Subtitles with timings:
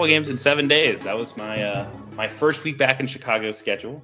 [0.00, 1.02] basketball games in seven days.
[1.02, 1.86] That was my uh,
[2.16, 4.02] my first week back in Chicago schedule.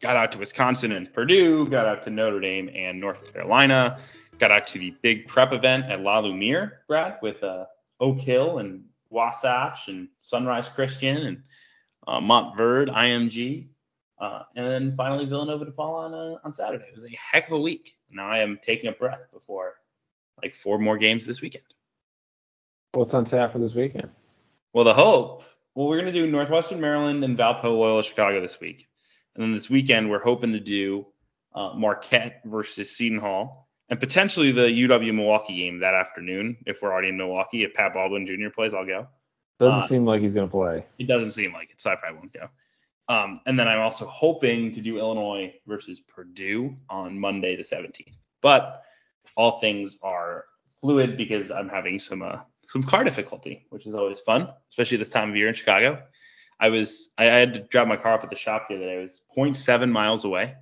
[0.00, 1.66] Got out to Wisconsin and Purdue.
[1.66, 3.98] Got out to Notre Dame and North Carolina.
[4.38, 7.64] Got out to the big prep event at La Lumiere, Brad, with uh,
[7.98, 11.42] Oak Hill and Wasatch and Sunrise Christian and
[12.06, 13.66] uh, Montverde IMG.
[14.20, 16.84] Uh, and then finally Villanova DePaul on uh, on Saturday.
[16.86, 17.96] It was a heck of a week.
[18.12, 19.74] Now I am taking a breath before
[20.40, 21.64] like four more games this weekend.
[22.92, 24.10] What's on tap for this weekend?
[24.72, 25.44] Well, the hope.
[25.74, 28.88] Well, we're gonna do Northwestern Maryland and Valpo Loyola Chicago this week,
[29.34, 31.06] and then this weekend we're hoping to do
[31.54, 36.92] uh, Marquette versus Seton Hall, and potentially the UW Milwaukee game that afternoon if we're
[36.92, 37.64] already in Milwaukee.
[37.64, 38.50] If Pat Baldwin Jr.
[38.54, 39.06] plays, I'll go.
[39.60, 40.84] Doesn't Uh, seem like he's gonna play.
[40.98, 42.48] It doesn't seem like it, so I probably won't go.
[43.08, 48.14] Um, and then I'm also hoping to do Illinois versus Purdue on Monday the 17th.
[48.40, 48.82] But
[49.36, 50.46] all things are
[50.80, 52.38] fluid because I'm having some uh,
[52.72, 56.02] some car difficulty, which is always fun, especially this time of year in Chicago.
[56.58, 58.98] I was I, had to drop my car off at the shop the other day.
[58.98, 60.54] It was 0.7 miles away,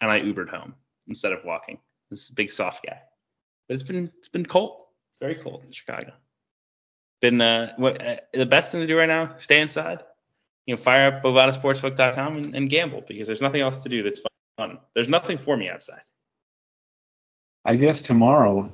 [0.00, 0.74] and I Ubered home
[1.08, 1.78] instead of walking.
[2.10, 2.98] This big soft guy,
[3.68, 4.86] but it's been it's been cold,
[5.20, 6.12] very cold in Chicago.
[7.20, 9.34] Been uh, what uh, the best thing to do right now?
[9.36, 10.00] Stay inside.
[10.64, 14.22] You know, fire up bovadasportsbook.com and, and gamble because there's nothing else to do that's
[14.56, 14.78] fun.
[14.94, 16.00] There's nothing for me outside.
[17.64, 18.72] I guess tomorrow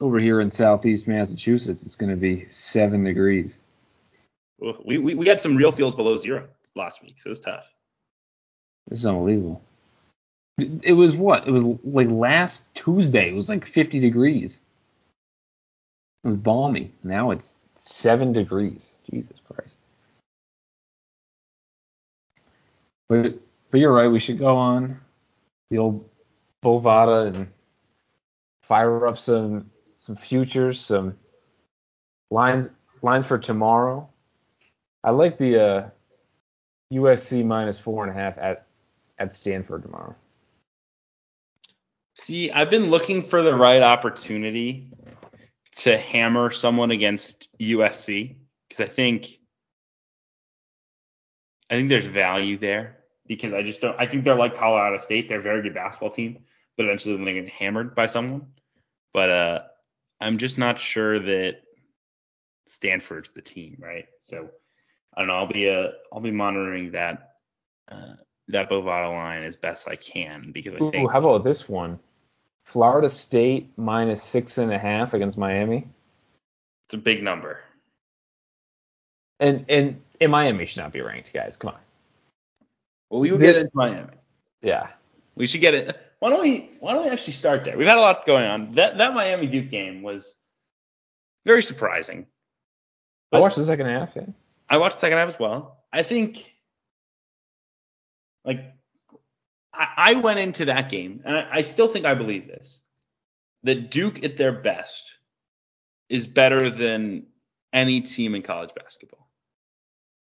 [0.00, 3.58] over here in southeast Massachusetts it's gonna be seven degrees.
[4.58, 7.72] We, we we got some real feels below zero last week, so it was tough.
[8.88, 9.62] This is unbelievable.
[10.58, 11.46] It it was what?
[11.46, 13.28] It was like last Tuesday.
[13.28, 14.60] It was like 50 degrees.
[16.24, 16.92] It was balmy.
[17.04, 18.94] Now it's seven degrees.
[19.10, 19.76] Jesus Christ.
[23.08, 23.34] But
[23.70, 24.08] but you're right.
[24.08, 25.00] We should go on
[25.70, 26.08] the old
[26.62, 27.48] Bovada and
[28.62, 29.70] fire up some
[30.08, 31.18] some futures, some
[32.30, 32.70] lines
[33.02, 34.08] lines for tomorrow.
[35.04, 35.90] I like the uh,
[36.94, 38.66] USC minus four and a half at
[39.18, 40.16] at Stanford tomorrow.
[42.14, 44.90] See, I've been looking for the right opportunity
[45.76, 48.36] to hammer someone against USC
[48.66, 49.38] because I think
[51.68, 53.94] I think there's value there because I just don't.
[54.00, 55.28] I think they're like Colorado State.
[55.28, 56.38] They're a very good basketball team,
[56.78, 58.46] but eventually they're gonna get hammered by someone.
[59.12, 59.58] But uh,
[60.20, 61.58] I'm just not sure that
[62.68, 64.06] Stanford's the team, right?
[64.20, 64.48] So
[65.16, 65.34] I don't know.
[65.34, 67.34] I'll be uh, I'll be monitoring that
[67.90, 68.14] uh,
[68.48, 71.98] that Bovada line as best I can because I Ooh, think how about this one?
[72.64, 75.86] Florida State minus six and a half against Miami.
[76.86, 77.60] it's a big number.
[79.40, 81.56] And and and Miami should not be ranked, guys.
[81.56, 81.80] Come on.
[83.08, 84.12] Well, we will This- get into Miami.
[84.60, 84.88] Yeah.
[85.36, 85.96] We should get it.
[86.20, 86.70] Why don't we?
[86.80, 87.78] Why don't we actually start there?
[87.78, 88.72] We've had a lot going on.
[88.72, 90.34] That that Miami Duke game was
[91.46, 92.26] very surprising.
[93.32, 94.10] I watched the second half.
[94.16, 94.26] Yeah.
[94.68, 95.84] I watched the second half as well.
[95.92, 96.54] I think,
[98.44, 98.74] like,
[99.72, 102.80] I, I went into that game, and I, I still think I believe this,
[103.62, 105.04] that Duke at their best
[106.08, 107.26] is better than
[107.72, 109.30] any team in college basketball.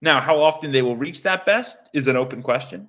[0.02, 2.88] Now, how often they will reach that best is an open question,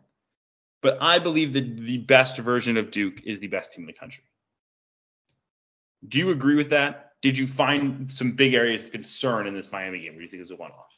[0.82, 3.94] but I believe that the best version of Duke is the best team in the
[3.94, 4.24] country.
[6.08, 7.14] Do you agree with that?
[7.22, 10.40] Did you find some big areas of concern in this Miami game where you think
[10.40, 10.96] it was a one-off?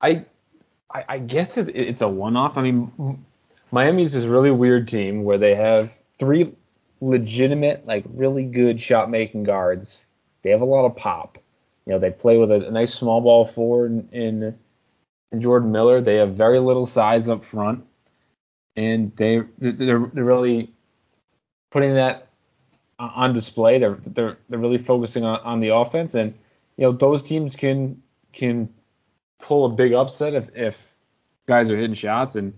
[0.00, 0.24] I,
[0.94, 2.56] I I guess it, it's a one-off.
[2.56, 3.24] I mean,
[3.72, 6.54] Miami's this really weird team where they have three
[7.00, 10.06] legitimate, like really good shot-making guards.
[10.42, 11.38] They have a lot of pop.
[11.86, 14.58] You know, they play with a, a nice small ball forward in, in
[15.32, 16.00] in Jordan Miller.
[16.00, 17.84] They have very little size up front,
[18.76, 20.70] and they they're, they're really
[21.70, 22.28] putting that
[22.98, 23.78] on display.
[23.78, 26.34] They're they're they're really focusing on, on the offense, and
[26.76, 28.02] you know those teams can
[28.32, 28.68] can
[29.38, 30.94] pull a big upset if if
[31.46, 32.52] guys are hitting shots and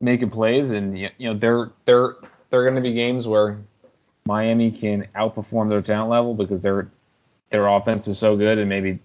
[0.00, 2.16] making plays, and you know they're they're
[2.50, 3.58] they're going to be games where
[4.26, 6.90] Miami can outperform their talent level because their
[7.50, 8.98] their offense is so good, and maybe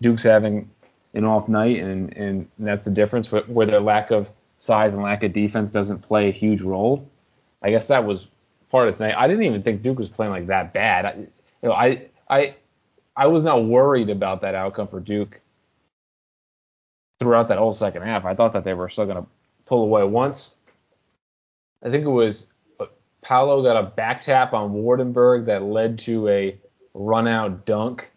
[0.00, 0.70] Duke's having
[1.14, 4.28] an off night, and and that's the difference where, where their lack of
[4.58, 7.08] size and lack of defense doesn't play a huge role.
[7.62, 8.26] I guess that was
[8.70, 9.14] part of tonight.
[9.16, 11.04] I didn't even think Duke was playing like that bad.
[11.06, 11.28] I, you
[11.62, 12.54] know, I I
[13.16, 15.40] I was not worried about that outcome for Duke
[17.18, 18.24] throughout that whole second half.
[18.24, 19.26] I thought that they were still going to
[19.66, 20.56] pull away once.
[21.84, 22.46] I think it was
[22.78, 22.86] uh,
[23.20, 26.58] Paolo got a back tap on Waardenburg that led to a
[26.94, 28.10] run out dunk.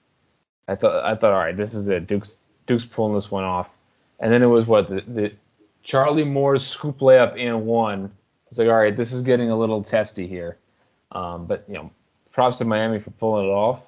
[0.67, 2.07] I thought I thought all right, this is it.
[2.07, 3.69] Duke's Duke's pulling this one off.
[4.19, 5.31] And then it was what the, the
[5.83, 8.11] Charlie Moore's scoop layup and one.
[8.49, 10.57] It's like all right, this is getting a little testy here.
[11.11, 11.91] Um, but you know,
[12.31, 13.81] props to Miami for pulling it off.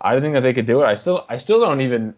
[0.00, 0.86] I didn't think that they could do it.
[0.86, 2.14] I still I still don't even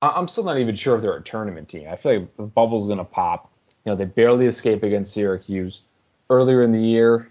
[0.00, 1.86] I'm still not even sure if they're a tournament team.
[1.88, 3.50] I feel like the bubble's gonna pop.
[3.84, 5.80] You know, they barely escape against Syracuse
[6.30, 7.28] earlier in the year,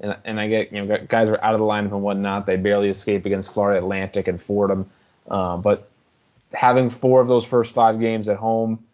[0.00, 2.46] and, and I get you know guys are out of the lineup and whatnot.
[2.46, 4.90] They barely escape against Florida Atlantic and Fordham,
[5.28, 5.90] uh, but
[6.54, 8.84] having four of those first five games at home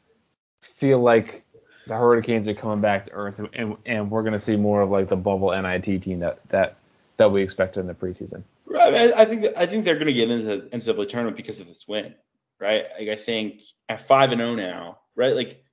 [0.63, 1.45] feel like
[1.87, 4.91] the Hurricanes are coming back to earth, and, and we're going to see more of
[4.91, 6.77] like the bubble NIT team that that
[7.17, 8.43] that we expected in the preseason.
[8.67, 9.13] Right.
[9.13, 11.87] I think I think they're going to get into the NCAA tournament because of this
[11.89, 12.15] win,
[12.61, 12.85] right?
[12.99, 15.35] Like I think at five and zero oh now, right?
[15.35, 15.65] Like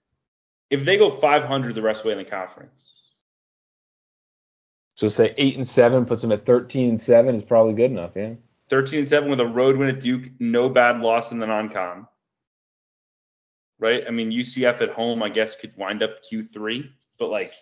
[0.69, 2.93] if they go 500 the rest of the way in the conference.
[4.95, 8.11] So say eight and seven puts them at 13 and seven is probably good enough,
[8.15, 8.33] yeah.
[8.69, 12.07] 13 and seven with a road win at Duke, no bad loss in the non-con
[13.79, 14.03] right?
[14.07, 17.53] I mean, UCF at home, I guess, could wind up Q3, but like,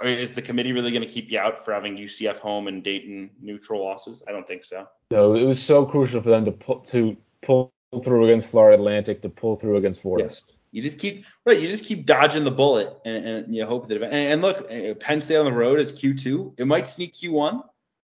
[0.00, 2.68] I mean, is the committee really going to keep you out for having UCF home
[2.68, 4.22] and Dayton neutral losses?
[4.28, 4.86] I don't think so.
[5.10, 7.72] No, it was so crucial for them to pull to pull
[8.04, 10.44] through against Florida Atlantic, to pull through against Forest.
[10.46, 10.54] Yes.
[10.70, 11.58] You just keep right.
[11.58, 14.00] You just keep dodging the bullet, and, and you hope that.
[14.02, 14.68] And, and look,
[15.00, 16.54] Penn State on the road is Q2.
[16.58, 17.64] It might sneak Q1.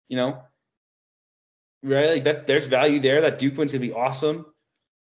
[0.09, 0.41] You know,
[1.83, 2.09] right?
[2.09, 2.47] Like that.
[2.47, 3.21] There's value there.
[3.21, 4.45] That Duke win's gonna be awesome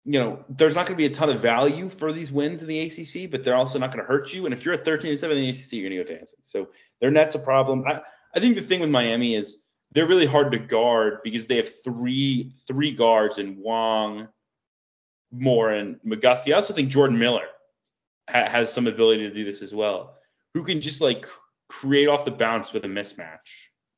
[0.06, 2.80] you know, there's not to be a ton of value for these wins in the
[2.80, 4.46] ACC, but they're also not to hurt you.
[4.46, 6.40] And if you're at 13 and 7 in the ACC, you're to go dancing.
[6.46, 6.70] So
[7.02, 7.84] their net's a problem.
[7.86, 8.02] I,
[8.36, 11.84] I think the thing with Miami is they're really hard to guard because they have
[11.84, 14.28] three three guards in Wong,
[15.32, 16.54] Moore, and McGusty.
[16.54, 17.46] I also think Jordan Miller
[18.30, 20.16] ha- has some ability to do this as well,
[20.54, 21.28] who can just like
[21.70, 23.38] create off the bounce with a mismatch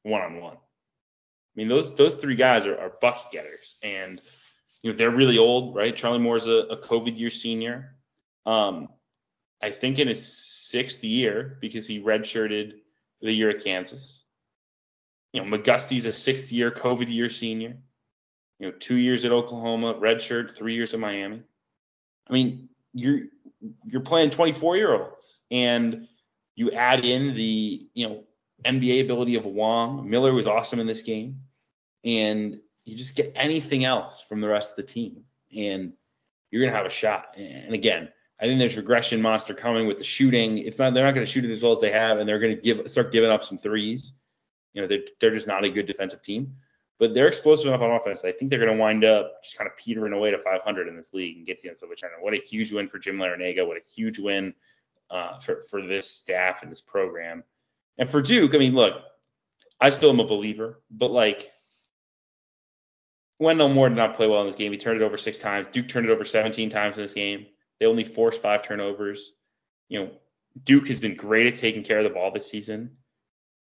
[0.04, 0.58] one on one.
[1.54, 4.22] I mean, those those three guys are, are bucket getters, and
[4.82, 5.96] you know, they're really old, right?
[5.96, 7.96] Charlie Moore's a, a COVID year senior.
[8.46, 8.90] Um,
[9.62, 12.74] I think in his sixth year because he redshirted
[13.22, 14.24] the year at Kansas.
[15.34, 17.78] You know, McGusty's a sixth year COVID year senior.
[18.60, 21.44] You know, two years at Oklahoma, redshirt, three years at Miami.
[22.30, 23.22] I mean, you're
[23.86, 26.08] you're playing 24 year olds, and
[26.56, 28.24] you add in the you know
[28.66, 30.10] NBA ability of Wong.
[30.10, 31.40] Miller was awesome in this game,
[32.04, 35.24] and you just get anything else from the rest of the team,
[35.56, 35.94] and
[36.50, 37.36] you're gonna have a shot.
[37.38, 38.10] And again,
[38.40, 40.58] I think there's regression monster coming with the shooting.
[40.58, 42.56] It's not they're not gonna shoot it as well as they have, and they're gonna
[42.56, 44.14] give start giving up some threes.
[44.74, 46.56] You know, they're they're just not a good defensive team,
[46.98, 48.24] but they're explosive enough on offense.
[48.24, 51.14] I think they're gonna wind up just kind of petering away to 500 in this
[51.14, 52.24] league and get to the tournament.
[52.24, 53.66] What a huge win for Jim Larrañaga.
[53.66, 54.54] What a huge win
[55.12, 57.44] uh, for for this staff and this program.
[57.98, 58.94] And for Duke, I mean, look,
[59.80, 61.52] I still am a believer, but like
[63.40, 64.72] Wendell Moore did not play well in this game.
[64.72, 65.68] He turned it over six times.
[65.72, 67.48] Duke turned it over 17 times in this game.
[67.80, 69.34] They only forced five turnovers.
[69.90, 70.12] You know,
[70.64, 72.98] Duke has been great at taking care of the ball this season.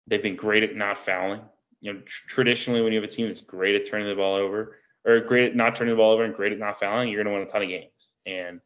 [0.06, 1.40] They've been great at not fouling.
[1.80, 4.36] You know, tr- traditionally when you have a team that's great at turning the ball
[4.36, 7.22] over, or great at not turning the ball over and great at not fouling, you're
[7.24, 8.10] going to win a ton of games.
[8.26, 8.60] And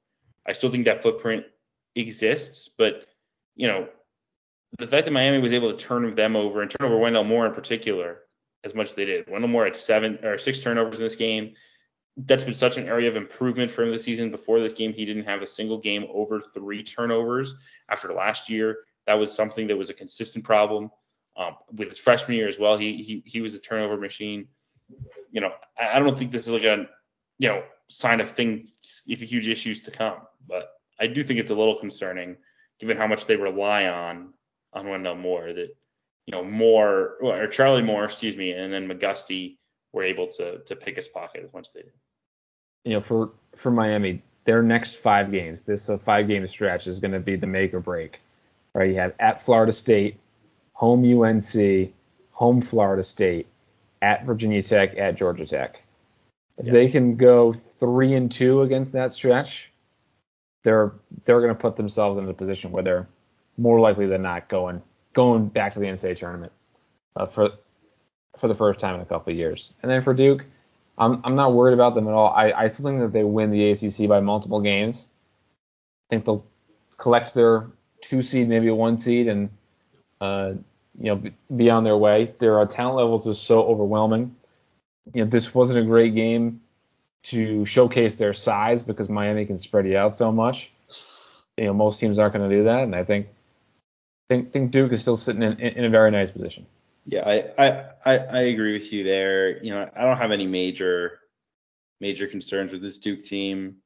[0.46, 1.44] I still think that footprint
[1.94, 3.06] exists, but
[3.56, 3.88] you know,
[4.76, 7.47] the fact that Miami was able to turn them over and turn over Wendell Moore
[7.47, 8.20] in particular
[8.65, 9.29] as much as they did.
[9.29, 11.55] Wendell Moore had seven or six turnovers in this game.
[12.17, 14.31] That's been such an area of improvement for him this season.
[14.31, 17.55] Before this game, he didn't have a single game over three turnovers.
[17.89, 20.91] After last year, that was something that was a consistent problem.
[21.37, 24.48] Um, with his freshman year as well, he he he was a turnover machine.
[25.31, 26.87] You know, I, I don't think this is like a
[27.39, 31.53] you know sign of things if huge issues to come, but I do think it's
[31.53, 32.37] a little concerning
[32.81, 34.32] given how much they rely on
[34.72, 35.75] on Wendell Moore that
[36.29, 39.56] you know, Moore or Charlie Moore, excuse me, and then McGusty
[39.94, 41.93] were able to to pick his pocket as much as they did.
[42.84, 46.98] You know, for for Miami, their next five games, this uh, five game stretch is
[46.98, 48.20] going to be the make or break.
[48.75, 48.91] Right?
[48.91, 50.19] You have at Florida State,
[50.75, 51.94] home UNC,
[52.32, 53.46] home Florida State,
[54.03, 55.82] at Virginia Tech, at Georgia Tech.
[56.58, 56.75] If yep.
[56.75, 59.72] they can go three and two against that stretch,
[60.63, 60.93] they're
[61.25, 63.08] they're going to put themselves in a position where they're
[63.58, 64.81] more likely than not going
[65.12, 66.53] going back to the NCAA tournament
[67.17, 67.50] uh, for
[68.38, 69.72] for the first time in a couple of years.
[69.82, 70.46] And then for Duke,
[70.96, 72.32] I'm I'm not worried about them at all.
[72.34, 75.05] I, I still think that they win the ACC by multiple games.
[76.06, 76.44] I think they'll
[76.96, 77.67] collect their
[78.00, 79.50] two seed, maybe a one seed, and
[80.20, 80.53] uh,
[81.00, 81.22] you know
[81.56, 82.34] be on their way.
[82.38, 84.34] Their uh, talent levels is so overwhelming.
[85.15, 86.60] You know this wasn't a great game
[87.24, 90.70] to showcase their size because Miami can spread you out so much.
[91.56, 93.29] You know most teams aren't going to do that, and I think
[94.29, 96.67] think think Duke is still sitting in, in a very nice position.
[97.06, 99.63] Yeah, I, I I agree with you there.
[99.63, 101.19] You know, I don't have any major
[102.01, 103.77] major concerns with this Duke team.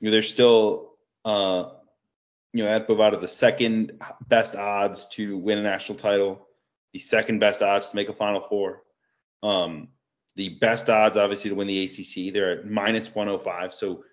[0.00, 1.70] You know, they're still uh
[2.52, 6.46] you know at Bovada the second best odds to win a national title,
[6.92, 8.82] the second best odds to make a Final Four.
[9.42, 9.88] Um,
[10.36, 12.32] the best odds, obviously, to win the ACC.
[12.32, 13.74] They're at minus 105.
[13.74, 14.04] So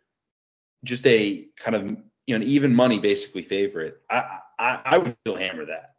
[0.83, 1.89] just a kind of
[2.25, 4.01] you know an even money basically favorite.
[4.09, 5.95] I I, I would still hammer that.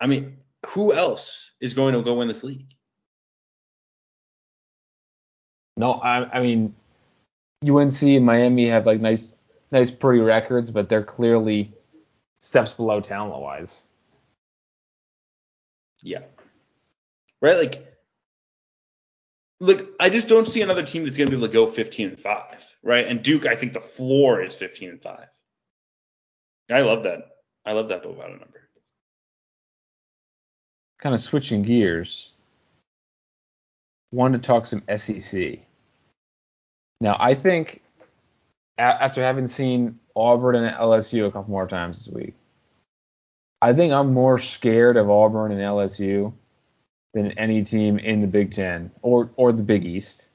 [0.00, 2.74] I mean, who else is going to go win this league?
[5.76, 6.74] No, I, I mean,
[7.66, 9.36] UNC and Miami have like nice,
[9.70, 11.72] nice, pretty records, but they're clearly
[12.40, 13.84] steps below talent wise.
[16.02, 16.22] Yeah.
[17.40, 17.56] Right.
[17.56, 17.96] Like,
[19.60, 22.08] look, I just don't see another team that's going to be able to go 15
[22.08, 22.64] and five.
[22.82, 23.06] Right.
[23.06, 25.28] And Duke, I think the floor is 15 and five.
[26.70, 27.37] I love that.
[27.68, 28.66] I love that Bovada number.
[31.02, 32.32] Kind of switching gears.
[34.10, 35.58] Want to talk some SEC.
[37.02, 37.82] Now, I think
[38.78, 42.34] after having seen Auburn and LSU a couple more times this week,
[43.60, 46.32] I think I'm more scared of Auburn and LSU
[47.12, 50.27] than any team in the Big Ten or or the Big East.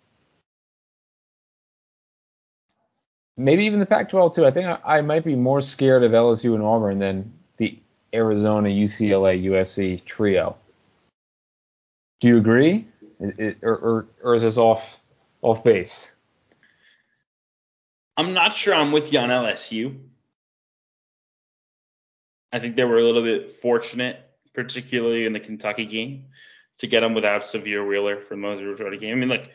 [3.36, 4.46] Maybe even the Pac-12 too.
[4.46, 7.80] I think I, I might be more scared of LSU and Auburn than the
[8.14, 10.56] Arizona, UCLA, USC trio.
[12.20, 12.88] Do you agree?
[13.20, 15.00] It, it, or, or, or is this off
[15.42, 16.12] off base?
[18.16, 19.98] I'm not sure I'm with you on LSU.
[22.52, 24.20] I think they were a little bit fortunate,
[24.54, 26.26] particularly in the Kentucky game,
[26.78, 29.18] to get them without Sahvir Wheeler for the majority game.
[29.18, 29.52] I mean, like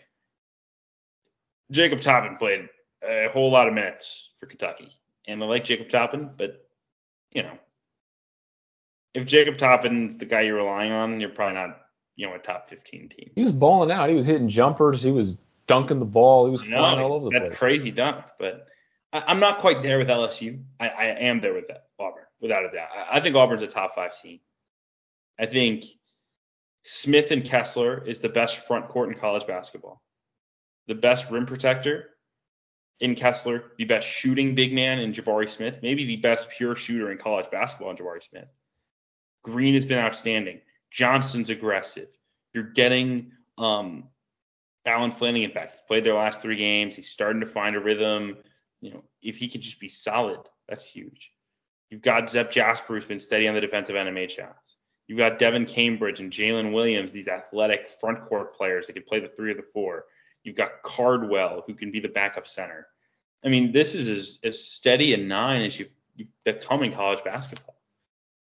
[1.70, 2.68] Jacob Toppin played
[3.02, 4.92] a whole lot of minutes for Kentucky,
[5.26, 6.68] and I like Jacob Toppin, but
[7.32, 7.58] you know,
[9.14, 11.80] if Jacob Toppin's the guy you're relying on, you're probably not,
[12.16, 13.30] you know, a top 15 team.
[13.34, 14.08] He was balling out.
[14.08, 15.02] He was hitting jumpers.
[15.02, 15.34] He was
[15.66, 16.46] dunking the ball.
[16.46, 17.50] He was flying all over the that place.
[17.52, 18.66] That crazy dunk, but
[19.12, 20.62] I, am not quite there with LSU.
[20.80, 22.88] I, I am there with that Auburn, without a doubt.
[22.94, 24.40] I, I think Auburn's a top five team.
[25.38, 25.84] I think
[26.84, 30.02] Smith and Kessler is the best front court in college basketball.
[30.86, 32.10] The best rim protector
[33.00, 37.12] in Kessler, the best shooting big man in Jabari Smith, maybe the best pure shooter
[37.12, 38.48] in college basketball in Jabari Smith.
[39.42, 40.60] Green has been outstanding.
[40.90, 42.08] Johnson's aggressive.
[42.52, 44.04] You're getting um,
[44.84, 45.72] Allen Flanigan back.
[45.72, 46.96] He's played their last three games.
[46.96, 48.38] He's starting to find a rhythm.
[48.80, 51.32] You know, if he could just be solid, that's huge.
[51.90, 54.76] You've got Zep Jasper, who's been steady on the defensive made shots.
[55.06, 59.20] You've got Devin Cambridge and Jalen Williams, these athletic front court players that can play
[59.20, 60.04] the three or the four.
[60.48, 62.86] You've got Cardwell, who can be the backup center.
[63.44, 67.22] I mean, this is as, as steady a nine as you've, you've become in college
[67.22, 67.76] basketball.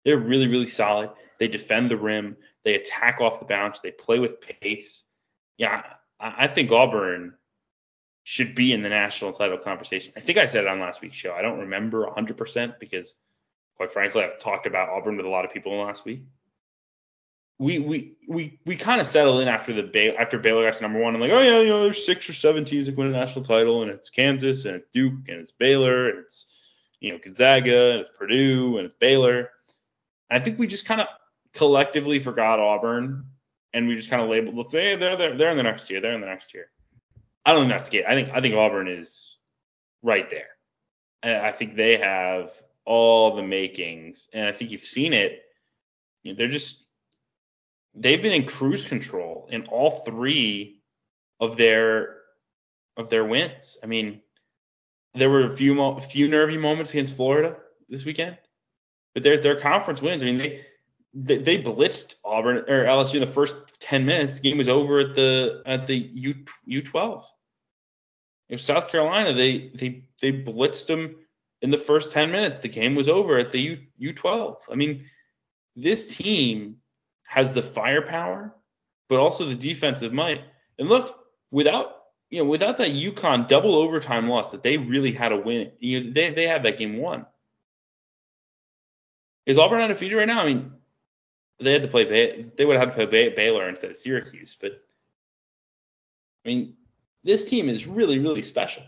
[0.03, 1.11] They're really, really solid.
[1.39, 2.35] They defend the rim.
[2.65, 3.79] They attack off the bounce.
[3.79, 5.05] They play with pace.
[5.57, 5.83] Yeah,
[6.19, 7.35] I think Auburn
[8.23, 10.11] should be in the national title conversation.
[10.17, 11.33] I think I said it on last week's show.
[11.33, 13.13] I don't remember 100% because,
[13.77, 16.23] quite frankly, I've talked about Auburn with a lot of people in the last week.
[17.59, 20.81] We we we we kind of settle in after the Bay, after Baylor got to
[20.81, 21.15] number one.
[21.15, 23.45] I'm like, oh yeah, you know, there's six or seven teams that win a national
[23.45, 26.47] title, and it's Kansas, and it's Duke, and it's Baylor, and it's
[26.99, 29.51] you know Gonzaga, and it's Purdue, and it's Baylor.
[30.29, 31.07] And I think we just kind of
[31.53, 33.25] collectively forgot Auburn
[33.73, 36.13] and we just kind of labeled, hey, they're, they're they're in the next year, they're
[36.13, 36.69] in the next year.
[37.45, 38.05] I don't think that's the case.
[38.07, 39.37] I think I think Auburn is
[40.01, 40.47] right there.
[41.23, 42.51] I think they have
[42.85, 45.41] all the makings, and I think you've seen it.
[46.23, 46.82] They're just
[47.95, 50.81] they've been in cruise control in all three
[51.39, 52.17] of their
[52.97, 53.77] of their wins.
[53.83, 54.21] I mean,
[55.13, 57.57] there were a few mo- few nervy moments against Florida
[57.89, 58.37] this weekend,
[59.13, 60.23] but their their conference wins.
[60.23, 60.65] I mean, they
[61.13, 64.35] they, they blitzed Auburn or LSU in the first 10 minutes.
[64.35, 66.35] The game was over at the at the U
[66.67, 67.23] U12.
[68.49, 71.15] In South Carolina, they they they blitzed them
[71.61, 72.61] in the first 10 minutes.
[72.61, 73.77] The game was over at the U
[74.13, 74.57] U12.
[74.71, 75.05] I mean,
[75.75, 76.77] this team
[77.25, 78.53] has the firepower,
[79.09, 80.41] but also the defensive might.
[80.79, 81.97] And look, without
[82.29, 86.03] you know, without that UConn double overtime loss that they really had to win, you
[86.03, 87.25] know, they they had that game won.
[89.45, 90.41] Is Auburn undefeated right now?
[90.41, 90.71] I mean,
[91.59, 93.97] they had to play Bay- they would have had to play Bay- Baylor instead of
[93.97, 94.57] Syracuse.
[94.59, 94.83] But
[96.45, 96.75] I mean,
[97.23, 98.83] this team is really really special.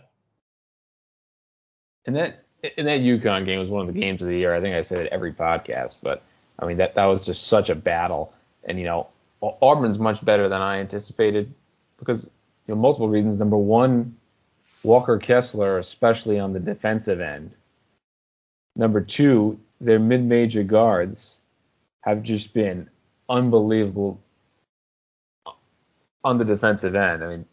[2.06, 2.44] And that
[2.76, 4.54] and that UConn game was one of the games of the year.
[4.54, 6.22] I think I said it every podcast, but
[6.58, 8.32] I mean that that was just such a battle.
[8.64, 9.08] And you know,
[9.42, 11.52] Auburn's much better than I anticipated
[11.98, 12.24] because
[12.66, 13.38] you know multiple reasons.
[13.38, 14.16] Number one,
[14.82, 17.54] Walker Kessler, especially on the defensive end.
[18.76, 21.40] Number two, their mid-major guards
[22.02, 22.88] have just been
[23.28, 24.20] unbelievable
[26.22, 27.24] on the defensive end.
[27.24, 27.46] I mean,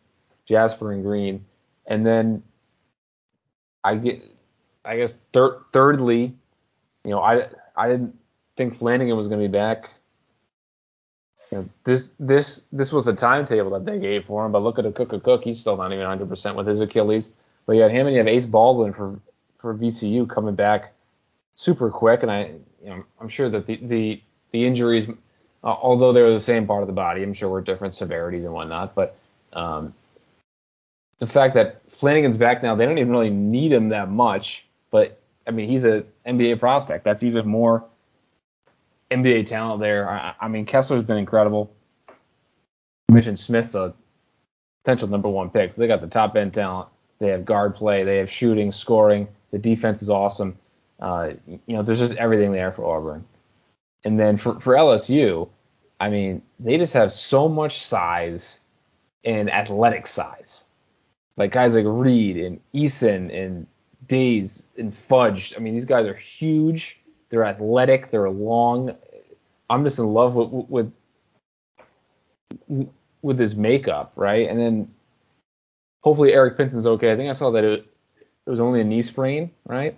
[0.45, 1.45] Jasper and Green,
[1.86, 2.43] and then
[3.83, 4.22] I get,
[4.86, 6.33] I guess thir- thirdly,
[7.03, 8.17] you know, I I didn't
[8.57, 9.89] think Flanigan was going to be back
[11.51, 14.79] You know, this this this was the timetable that they gave for him, but look
[14.79, 15.43] at Akok Akok.
[15.43, 17.31] He's still not even 100% with his Achilles.
[17.65, 19.19] But you had him and you have Ace Baldwin for
[19.60, 20.93] for VCU coming back
[21.55, 22.51] super quick, and I
[22.83, 26.83] you know I'm sure that the the the injuries, uh, although they're the same part
[26.83, 28.95] of the body, I'm sure were different severities and whatnot.
[28.95, 29.15] But
[29.53, 29.93] um,
[31.19, 34.65] the fact that Flanigan's back now, they don't even really need him that much.
[34.91, 37.05] But I mean, he's a NBA prospect.
[37.05, 37.86] That's even more
[39.13, 40.10] NBA talent there.
[40.10, 41.74] I, I mean, Kessler's been incredible.
[42.10, 43.93] You mentioned Smith's a
[44.84, 45.72] potential number one pick.
[45.72, 46.89] So they got the top end talent.
[47.20, 48.03] They have guard play.
[48.03, 49.27] They have shooting, scoring.
[49.51, 50.58] The defense is awesome.
[51.00, 53.25] Uh, you know, there's just everything there for Auburn.
[54.03, 55.50] And then for, for LSU,
[56.00, 58.60] I mean, they just have so much size
[59.24, 60.65] and athletic size.
[61.38, 63.67] Like guys like Reid and Eason and
[64.08, 65.53] Days and Fudge.
[65.55, 67.00] I mean, these guys are huge.
[67.33, 68.11] They're athletic.
[68.11, 68.95] They're long.
[69.67, 70.93] I'm just in love with with
[73.23, 74.47] with his makeup, right?
[74.47, 74.93] And then
[76.01, 77.11] hopefully Eric Pinson's okay.
[77.11, 77.87] I think I saw that it,
[78.45, 79.97] it was only a knee sprain, right?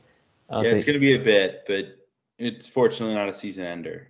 [0.50, 1.98] Uh, yeah, so it's going to be a bit, but
[2.38, 4.08] it's fortunately not a season ender.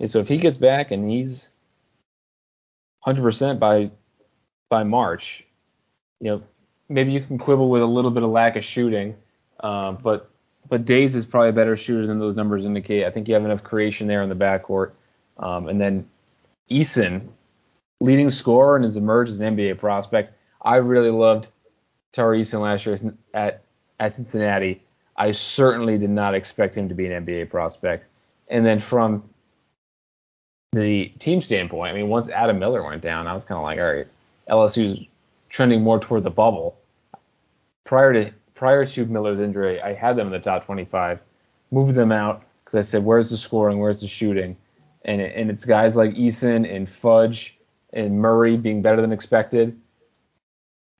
[0.00, 1.48] And so if he gets back and he's
[3.06, 3.92] 100% by
[4.68, 5.46] by March,
[6.18, 6.42] you know,
[6.88, 9.14] maybe you can quibble with a little bit of lack of shooting,
[9.60, 10.31] uh, but
[10.68, 13.04] but Days is probably a better shooter than those numbers indicate.
[13.04, 14.92] I think you have enough creation there in the backcourt.
[15.38, 16.08] Um, and then
[16.70, 17.28] Eason,
[18.00, 20.34] leading scorer and has emerged as an NBA prospect.
[20.62, 21.48] I really loved
[22.12, 22.98] Tari Eason last year
[23.34, 23.62] at
[23.98, 24.82] at Cincinnati.
[25.16, 28.06] I certainly did not expect him to be an NBA prospect.
[28.48, 29.22] And then from
[30.72, 33.78] the team standpoint, I mean, once Adam Miller went down, I was kind of like,
[33.78, 34.06] all right,
[34.48, 35.06] LSU's
[35.48, 36.76] trending more toward the bubble.
[37.84, 41.18] Prior to prior to Miller's injury, I had them in the top 25,
[41.72, 44.56] moved them out because I said, where's the scoring, where's the shooting,
[45.04, 47.58] and it, and it's guys like Eason and Fudge
[47.92, 49.80] and Murray being better than expected.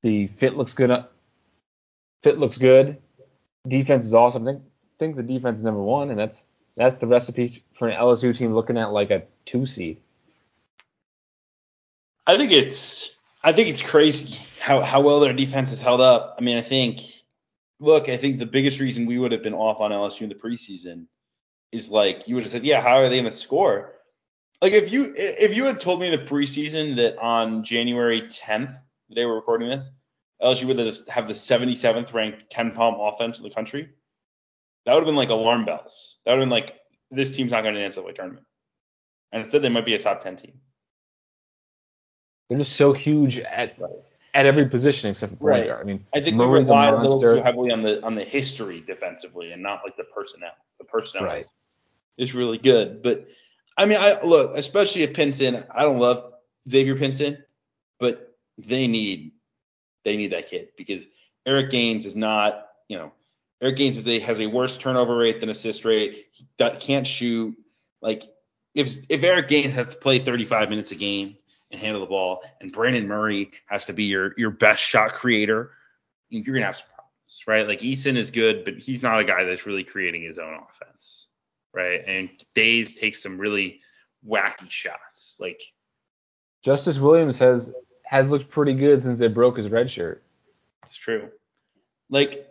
[0.03, 1.05] The fit looks good.
[2.25, 2.97] Fit looks good.
[3.69, 4.43] Defense is awesome.
[4.43, 4.63] I think
[4.99, 6.45] think the defense is number one, and that's
[6.77, 9.99] that's the recipe for an LSU team looking at like a two seed.
[12.27, 13.13] I think it's
[13.45, 16.35] I think it's crazy how how well their defense has held up.
[16.37, 17.22] I mean, I think
[17.83, 20.35] look, I think the biggest reason we would have been off on LSU in the
[20.35, 21.07] preseason
[21.73, 23.95] is like you would have said, yeah, how are they to score?
[24.61, 28.75] Like if you if you had told me in the preseason that on January 10th,
[29.09, 29.91] the day we're recording this,
[30.41, 33.91] LSU would have the 77th ranked KenPom offense in the country,
[34.87, 36.19] that would have been like alarm bells.
[36.25, 36.79] That would have been like
[37.11, 38.47] this team's not going to the NCAA tournament.
[39.33, 40.61] And instead, they might be a top 10 team.
[42.49, 43.79] They're just so huge at
[44.35, 45.67] at every position except for point right.
[45.67, 45.81] guard.
[45.81, 48.25] I mean, I think we rely a, a little too heavily on the on the
[48.25, 50.53] history defensively and not like the personnel.
[50.79, 51.45] The personnel right.
[51.45, 51.53] is,
[52.17, 53.29] is really good, but
[53.77, 55.65] I mean, I look, especially if Pinson.
[55.71, 56.33] I don't love
[56.71, 57.39] Xavier Pinson,
[57.99, 59.33] but they need
[60.05, 61.07] they need that kid because
[61.47, 63.13] Eric Gaines is not, you know,
[63.61, 66.27] Eric Gaines is a, has a worse turnover rate than assist rate.
[66.33, 66.47] He
[66.81, 67.57] can't shoot.
[68.01, 68.25] Like
[68.75, 71.37] if if Eric Gaines has to play 35 minutes a game
[71.73, 75.73] and handle the ball, and Brandon Murray has to be your your best shot creator,
[76.29, 77.67] you're gonna have some problems, right?
[77.67, 81.29] Like Eason is good, but he's not a guy that's really creating his own offense,
[81.73, 82.03] right?
[82.07, 83.81] And Days takes some really
[84.27, 85.63] wacky shots, like
[86.63, 90.23] Justice Williams has has looked pretty good since they broke his red shirt.
[90.85, 91.31] It's true.
[92.11, 92.47] Like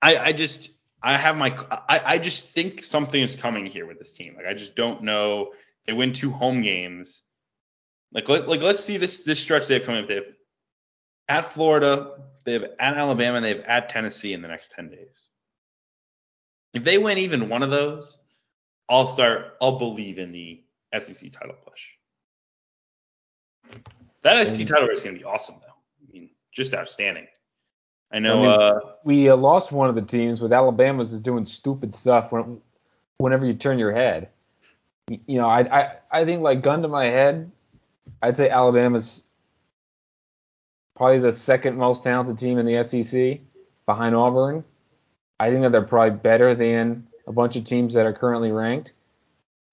[0.00, 0.70] I I just
[1.02, 4.34] I have my I, I just think something is coming here with this team.
[4.36, 5.52] Like I just don't know.
[5.86, 7.22] They win two home games
[8.12, 10.08] like let, like let's see this this stretch they have coming up.
[10.08, 10.24] They have
[11.28, 12.12] at Florida,
[12.44, 15.28] they have at Alabama, and they have at Tennessee in the next 10 days.
[16.72, 18.18] If they win even one of those,
[18.88, 20.62] I'll start I'll believe in the
[20.98, 21.88] SEC title push.
[24.22, 25.74] That SEC title race is gonna be awesome though.
[26.08, 27.26] I mean, just outstanding.
[28.12, 31.20] I know I mean, uh, we uh, lost one of the teams with Alabama's is
[31.20, 32.60] doing stupid stuff when,
[33.18, 34.28] whenever you turn your head.
[35.08, 37.50] You know, I I I think like gun to my head,
[38.22, 39.24] I'd say Alabama's
[40.96, 43.40] probably the second most talented team in the SEC
[43.84, 44.64] behind Auburn.
[45.38, 48.92] I think that they're probably better than a bunch of teams that are currently ranked.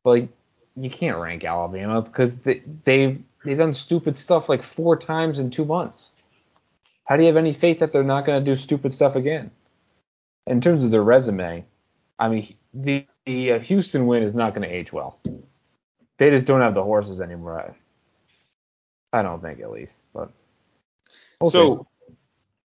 [0.03, 0.29] But like,
[0.75, 5.51] you can't rank Alabama because they, they've they've done stupid stuff like four times in
[5.51, 6.11] two months.
[7.05, 9.51] How do you have any faith that they're not going to do stupid stuff again?
[10.47, 11.65] In terms of their resume,
[12.17, 15.19] I mean, the, the uh, Houston win is not going to age well.
[16.17, 17.75] They just don't have the horses anymore.
[19.13, 20.31] I don't think at least, but
[21.39, 21.87] we'll so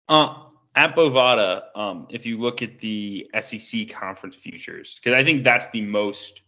[0.10, 0.44] uh,
[0.76, 5.70] at Bovada, um, if you look at the SEC conference futures, because I think that's
[5.70, 6.42] the most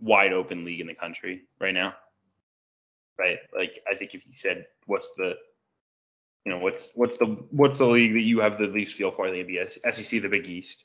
[0.00, 1.94] wide open league in the country right now.
[3.18, 3.38] right?
[3.56, 5.36] Like I think if you said what's the
[6.44, 9.26] you know what's what's the what's the league that you have the least feel for?
[9.26, 10.84] I think it'd be SEC, the Big East.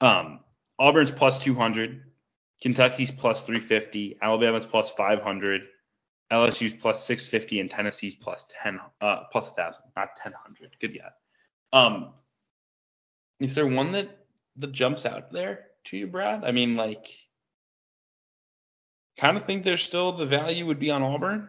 [0.00, 0.40] Um,
[0.78, 2.02] Auburn's plus 200,
[2.62, 5.62] Kentucky's plus 350, Alabama's plus 500,
[6.30, 10.68] LSU's plus 650, and Tennessee's plus 10 uh plus 1000, not 1000.
[10.80, 11.14] Good yet.
[11.72, 12.12] Um,
[13.40, 16.44] is there one that that jumps out there to you, Brad?
[16.44, 17.08] I mean, like,
[19.18, 21.48] kind of think there's still the value would be on Auburn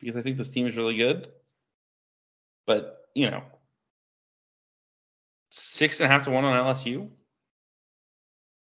[0.00, 1.28] because I think this team is really good.
[2.66, 3.42] But you know,
[5.50, 7.08] six and a half to one on LSU.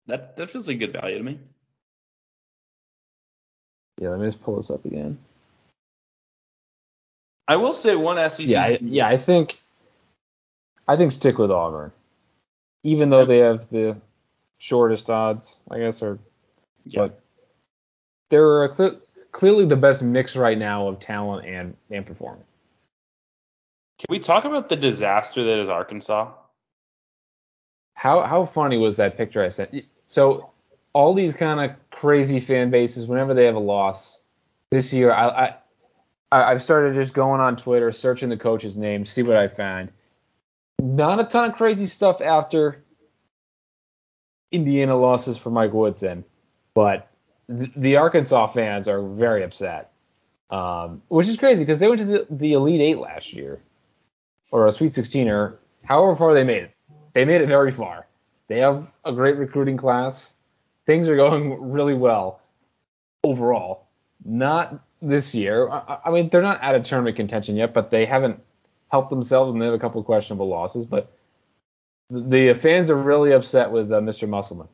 [0.06, 1.38] That that feels like good value to me.
[4.00, 5.18] Yeah, let me just pull this up again.
[7.48, 8.46] I will say one SEC.
[8.46, 9.60] Yeah, I, yeah, I think
[10.86, 11.90] I think stick with Auburn,
[12.84, 13.96] even though they have the
[14.58, 16.18] shortest odds, I guess, or
[16.84, 17.00] Yeah.
[17.00, 17.20] but
[18.28, 19.00] they're a cle-
[19.32, 22.52] clearly the best mix right now of talent and and performance.
[23.98, 26.30] Can we talk about the disaster that is Arkansas?
[27.94, 29.84] How how funny was that picture I sent?
[30.06, 30.50] So
[30.92, 34.20] all these kind of crazy fan bases, whenever they have a loss
[34.70, 35.56] this year, I, I
[36.30, 39.90] I- I've started just going on Twitter, searching the coach's name, see what I find.
[40.80, 42.82] Not a ton of crazy stuff after
[44.52, 46.24] Indiana losses for Mike Woodson,
[46.74, 47.08] but
[47.48, 49.90] th- the Arkansas fans are very upset,
[50.50, 53.60] um, which is crazy because they went to the, the Elite Eight last year,
[54.50, 56.70] or a Sweet 16, or however far they made it.
[57.14, 58.06] They made it very far.
[58.46, 60.34] They have a great recruiting class.
[60.86, 62.40] Things are going really well
[63.24, 63.86] overall.
[64.24, 65.68] Not this year.
[65.68, 68.40] I, I mean, they're not out of tournament contention yet, but they haven't
[68.90, 70.84] helped themselves, and they have a couple of questionable losses.
[70.84, 71.12] But
[72.10, 72.20] the,
[72.52, 74.28] the fans are really upset with uh, Mr.
[74.28, 74.68] Musselman.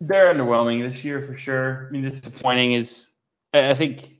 [0.00, 1.86] They're underwhelming this year for sure.
[1.88, 3.10] I mean, disappointing is.
[3.52, 4.14] I I think.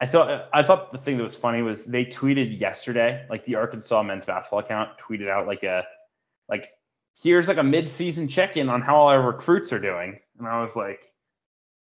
[0.00, 3.54] I thought I thought the thing that was funny was they tweeted yesterday, like the
[3.54, 5.84] Arkansas men's basketball account tweeted out like a
[6.48, 6.72] like
[7.20, 10.74] here's like a mid-season check-in on how all our recruits are doing, and I was
[10.74, 11.11] like,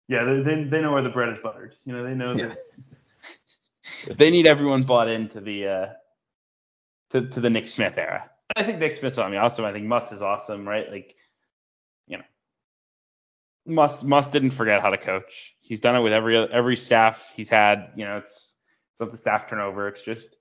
[0.08, 1.74] yeah, they they, know where the bread is buttered.
[1.84, 2.54] You know, they know Yeah.
[4.06, 5.86] that they need everyone bought into the uh
[7.10, 8.30] to to the Nick Smith era.
[8.56, 9.64] I think Nick Smith's on me awesome.
[9.64, 10.90] I think Muss is awesome, right?
[10.90, 11.14] Like,
[12.06, 12.24] you know,
[13.66, 15.54] Muss Muss didn't forget how to coach.
[15.60, 17.92] He's done it with every every staff he's had.
[17.96, 18.54] You know, it's
[18.92, 19.88] it's not the staff turnover.
[19.88, 20.36] It's just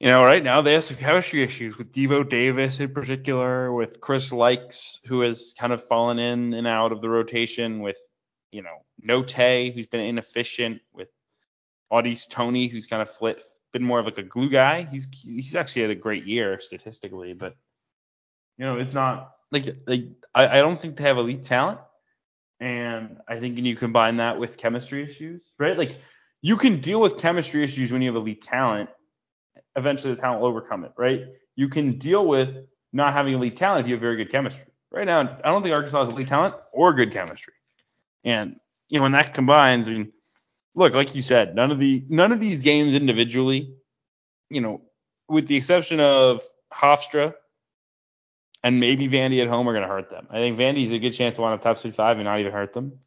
[0.00, 4.00] you know, right now they have some chemistry issues with Devo Davis in particular, with
[4.00, 7.98] Chris Lykes, who has kind of fallen in and out of the rotation, with
[8.52, 11.08] you know Notae, who's been inefficient, with
[11.92, 14.82] Au'Diese Toney, who's kind of flit, been more of like a glue guy.
[14.90, 17.54] He's he's actually had a great year statistically, but
[18.56, 21.80] you know it's not like like I, I don't think they have elite talent,
[22.60, 25.76] and I think when you combine that with chemistry issues, right?
[25.76, 25.96] Like
[26.42, 28.90] you can deal with chemistry issues when you have elite talent.
[29.76, 31.22] Eventually, the talent will overcome it, right?
[31.56, 34.64] You can deal with not having elite talent if you have very good chemistry.
[34.90, 37.52] Right now, I don't think Arkansas has elite talent or good chemistry,
[38.24, 38.56] and
[38.88, 40.12] you know when that combines, I mean,
[40.74, 43.74] look, like you said, none of the none of these games individually,
[44.50, 44.82] you know,
[45.28, 47.34] with the exception of Hofstra
[48.64, 50.26] and maybe Vandy at home are going to hurt them.
[50.30, 52.72] I think Vandy's a good chance to wind up top 35 and not even hurt
[52.72, 52.98] them.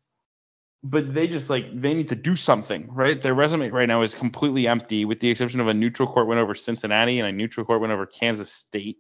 [0.83, 3.21] But they just like they need to do something, right?
[3.21, 6.39] Their resume right now is completely empty, with the exception of a neutral court win
[6.39, 8.97] over Cincinnati and a neutral court win over Kansas State.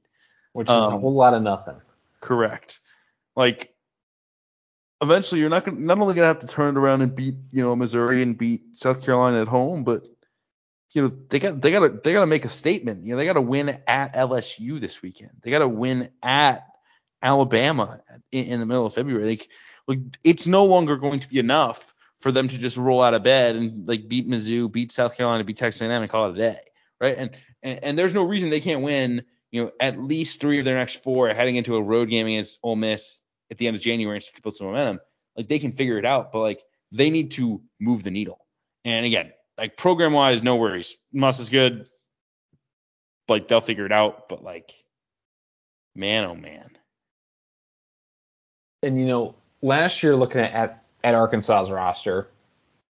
[0.53, 1.79] which is a Um, whole lot of nothing.
[2.19, 2.81] Correct.
[3.37, 3.73] Like
[5.01, 7.63] eventually you're not gonna, not only gonna have to turn it around and beat you
[7.63, 10.03] know Missouri and beat South Carolina at home, but
[10.91, 13.05] you know they got they got to they got to make a statement.
[13.05, 15.31] You know they got to win at LSU this weekend.
[15.41, 16.65] They got to win at
[17.21, 19.25] Alabama in, in the middle of February.
[19.25, 19.49] Like,
[19.87, 23.23] like it's no longer going to be enough for them to just roll out of
[23.23, 26.37] bed and like beat Mizzou, beat South Carolina, beat Texas A&M, and call it a
[26.37, 26.59] day,
[26.99, 27.17] right?
[27.17, 27.31] And,
[27.63, 29.23] and and there's no reason they can't win.
[29.51, 32.59] You know, at least three of their next four heading into a road game against
[32.63, 33.19] Ole Miss
[33.51, 34.99] at the end of January and build some momentum.
[35.35, 38.39] Like they can figure it out, but like they need to move the needle.
[38.85, 40.97] And again, like program wise, no worries.
[41.13, 41.87] Muss is good.
[43.27, 44.71] Like they'll figure it out, but like,
[45.95, 46.69] man, oh man.
[48.81, 52.29] And you know, last year looking at at, at Arkansas's roster,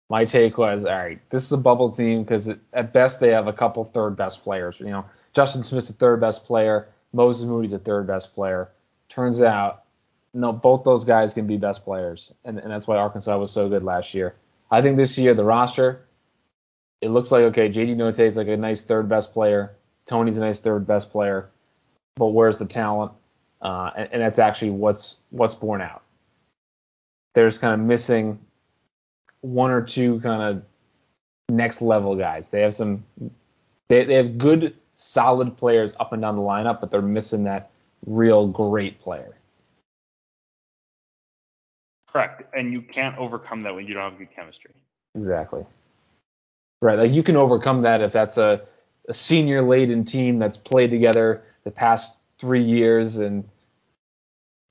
[0.10, 3.48] my take was, all right, this is a bubble team because at best they have
[3.48, 4.76] a couple third best players.
[4.80, 8.70] You know, Justin Smith's a third best player, Moses Moody's a third best player.
[9.10, 9.83] Turns out,
[10.34, 13.70] no, both those guys can be best players, and, and that's why Arkansas was so
[13.70, 14.36] good last year.
[14.72, 16.06] I think this year the roster,
[17.02, 20.42] it looks like okay, JD Notae is like a nice third best player, Toney's a
[20.42, 21.50] nice third best player,
[22.16, 23.12] but where's the talent?
[23.62, 26.02] Uh, and, and that's actually what's what's borne out.
[27.36, 28.40] There's kind of missing
[29.42, 30.64] one or two kind of
[31.50, 32.50] next level guys.
[32.50, 33.04] They have some
[33.88, 37.70] they, they have good solid players up and down the lineup, but they're missing that
[38.06, 39.36] real great player.
[42.14, 42.44] Correct.
[42.56, 44.72] And you can't overcome that when you don't have good chemistry.
[45.16, 45.66] Exactly.
[46.82, 47.00] Right.
[47.00, 48.62] Like you can overcome that if that's a,
[49.10, 53.44] a senior laden team that's played together the past three years and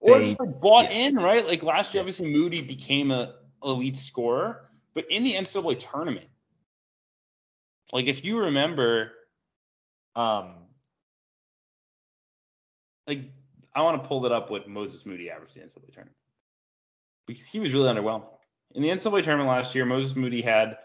[0.01, 1.07] or they, just like bought yeah.
[1.09, 1.47] in, right?
[1.47, 6.27] Like last year, obviously Moody became a elite scorer, but in the NCAA tournament,
[7.93, 9.13] like if you remember,
[10.17, 10.55] um,
[13.07, 13.21] like
[13.75, 16.17] I want to pull it up what Moses Moody averaged in the NCAA tournament
[17.27, 18.25] because he was really underwhelmed.
[18.75, 20.79] In the NCAA tournament last year, Moses Moody had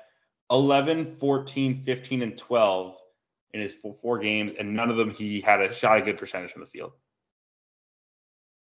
[0.52, 2.96] 11, 14, 15, and 12
[3.54, 6.52] in his four games, and none of them he had a shot a good percentage
[6.52, 6.92] from the field.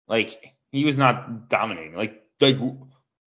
[0.08, 1.95] Like he was not dominating.
[1.95, 2.58] Like like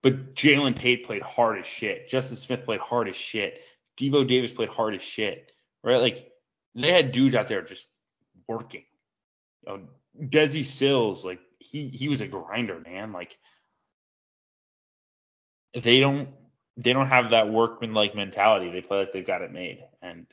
[0.03, 2.09] but Jalen Tate played hard as shit.
[2.09, 3.61] Justin Smith played hard as shit.
[3.99, 5.51] Devo Davis played hard as shit.
[5.83, 5.97] Right?
[5.97, 6.31] Like
[6.75, 7.89] they had dudes out there just
[8.47, 8.85] working.
[9.67, 13.13] You know, Desi Sills, like he he was a grinder, man.
[13.13, 13.39] Like
[15.75, 16.29] they don't
[16.77, 18.71] they don't have that workman like mentality.
[18.71, 19.85] They play like they've got it made.
[20.01, 20.27] And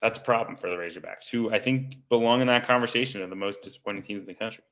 [0.00, 3.36] that's a problem for the Razorbacks, who I think belong in that conversation of the
[3.36, 4.64] most disappointing teams in the country.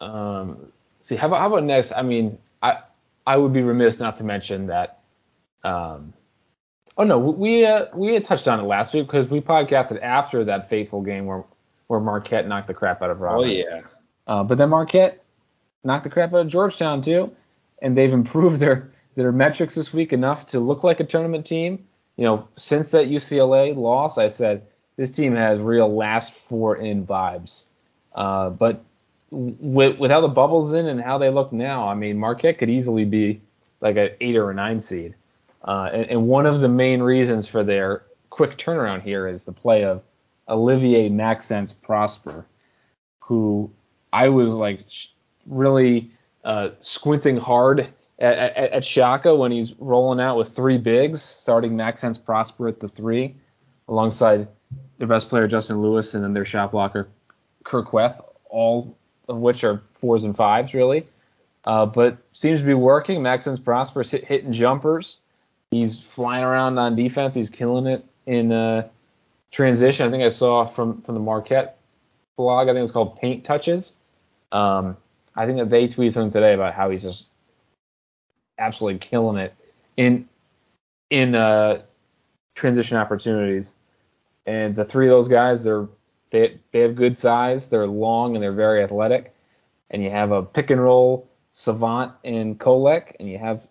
[0.00, 1.92] Um, see, how about how about next?
[1.92, 2.78] I mean, I
[3.26, 5.00] I would be remiss not to mention that.
[5.64, 6.12] Um,
[6.96, 10.44] oh no, we uh, we had touched on it last week because we podcasted after
[10.44, 11.44] that fateful game where
[11.88, 13.64] where Marquette knocked the crap out of Providence.
[13.68, 13.82] Oh yeah.
[14.26, 15.22] Uh, but then Marquette
[15.84, 17.30] knocked the crap out of Georgetown too,
[17.82, 21.84] and they've improved their their metrics this week enough to look like a tournament team.
[22.16, 24.62] You know, since that UCLA loss, I said
[24.96, 27.66] this team has real last four in vibes.
[28.14, 28.82] Uh, but
[29.30, 32.70] with, with how the bubbles in and how they look now, I mean, Marquette could
[32.70, 33.40] easily be
[33.80, 35.14] like an eight or a nine seed.
[35.64, 39.52] Uh, and, and, one of the main reasons for their quick turnaround here is the
[39.52, 40.02] play of
[40.48, 42.44] Olivier Maxence Prosper,
[43.20, 43.70] who
[44.12, 44.80] I was like
[45.46, 46.10] really
[46.44, 47.80] uh, squinting hard
[48.18, 52.80] at, at, at, Shaka when he's rolling out with three bigs, starting Maxence Prosper at
[52.80, 53.34] the three,
[53.88, 54.48] alongside
[54.98, 57.08] their best player Justin Lewis and then their shot blocker
[57.64, 58.96] Kur Kuath, all
[59.28, 61.06] of which are fours and fives really.
[61.64, 63.22] Uh, but seems to be working.
[63.22, 65.18] Maxence Prosper's hit, hitting jumpers.
[65.70, 67.34] He's flying around on defense.
[67.34, 68.88] He's killing it in uh,
[69.52, 70.06] transition.
[70.06, 71.78] I think I saw from from the Marquette
[72.36, 72.68] blog.
[72.68, 73.92] I think it's called Paint Touches.
[74.50, 74.96] Um,
[75.34, 77.26] I think that they tweeted something today about how he's just
[78.58, 79.54] absolutely killing it
[79.96, 80.28] in
[81.10, 81.82] in uh,
[82.54, 83.74] transition opportunities.
[84.46, 85.88] And the three of those guys, they're
[86.30, 87.68] they they have good size.
[87.68, 89.34] They're long and they're very athletic.
[89.90, 93.68] And you have a pick and roll savant in Kolek, and you have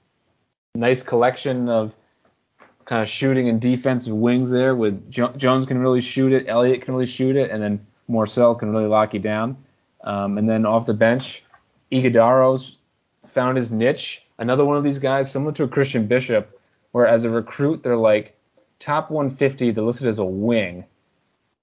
[0.75, 1.95] nice collection of
[2.85, 4.75] kind of shooting and defensive wings there.
[4.75, 8.57] With jo- Jones can really shoot it, Elliott can really shoot it, and then Morsell
[8.57, 9.57] can really lock you down.
[10.03, 11.43] Um, and then off the bench,
[11.91, 12.77] Ighodaro's
[13.25, 14.25] found his niche.
[14.37, 16.59] Another one of these guys, similar to a Christian Bishop,
[16.91, 18.35] where as a recruit they're like
[18.79, 20.85] top 150, they're listed as a wing,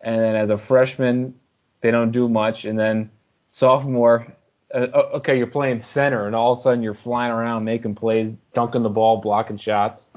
[0.01, 1.35] and then as a freshman,
[1.81, 3.11] they don't do much, and then
[3.49, 4.27] sophomore,
[4.73, 7.95] uh, uh, okay, you're playing center, and all of a sudden you're flying around making
[7.95, 10.11] plays, dunking the ball, blocking shots.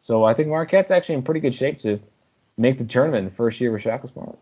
[0.00, 2.00] So I think Marquette's actually in pretty good shape to
[2.56, 4.38] make the tournament in the first year with Shaka Smart.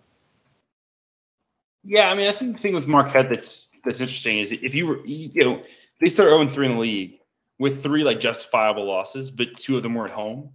[1.85, 4.87] Yeah, I mean, I think the thing with Marquette that's that's interesting is if you
[4.87, 5.63] were, you know,
[6.01, 7.19] they start 0 3 in the league
[7.59, 10.51] with three like justifiable losses, but two of them were at home,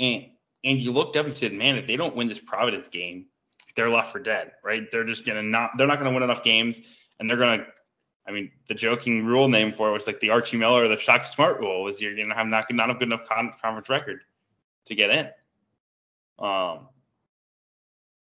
[0.00, 0.26] and
[0.64, 3.26] and you looked up and said, man, if they don't win this Providence game,
[3.76, 4.90] they're left for dead, right?
[4.90, 6.80] They're just gonna not they're not gonna win enough games,
[7.18, 7.66] and they're gonna
[8.26, 10.98] I mean, the joking rule name for it was like the Archie Miller or the
[10.98, 14.20] Shaka Smart rule was you're gonna have not not a good enough conference record
[14.86, 15.28] to get in.
[16.38, 16.88] Um,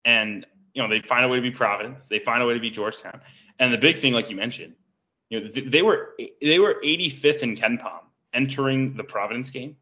[0.05, 0.47] and
[0.79, 2.71] you know they find a way to be Providence, they find a way to be
[2.71, 3.21] Georgetown,
[3.59, 4.75] and the big thing, like you mentioned,
[5.29, 9.77] you know they were they were 85th in KenPom entering the Providence game.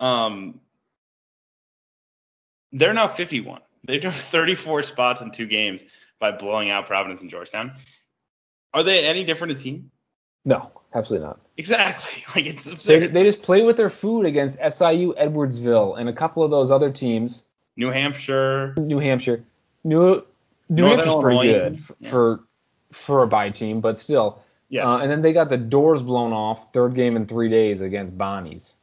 [0.00, 0.60] Um,
[2.72, 3.60] they're now 51.
[3.84, 5.84] They dropped 34 spots in two games
[6.18, 7.74] by blowing out Providence and Georgetown.
[8.74, 9.92] Are they any different a team?
[10.44, 11.40] No, absolutely not.
[11.56, 12.24] Exactly.
[12.34, 13.02] Like it's absurd.
[13.02, 16.72] They, they just play with their food against SIU, Edwardsville, and a couple of those
[16.72, 17.47] other teams.
[17.78, 18.74] New Hampshire.
[18.76, 19.44] New Hampshire.
[19.84, 20.26] New
[20.68, 22.10] New Northern Hampshire's pretty good yeah.
[22.10, 22.40] for
[22.90, 24.42] for a bye team, but still.
[24.68, 24.86] Yes.
[24.86, 28.18] Uh, and then they got the doors blown off third game in three days against
[28.18, 28.76] Bonnie's.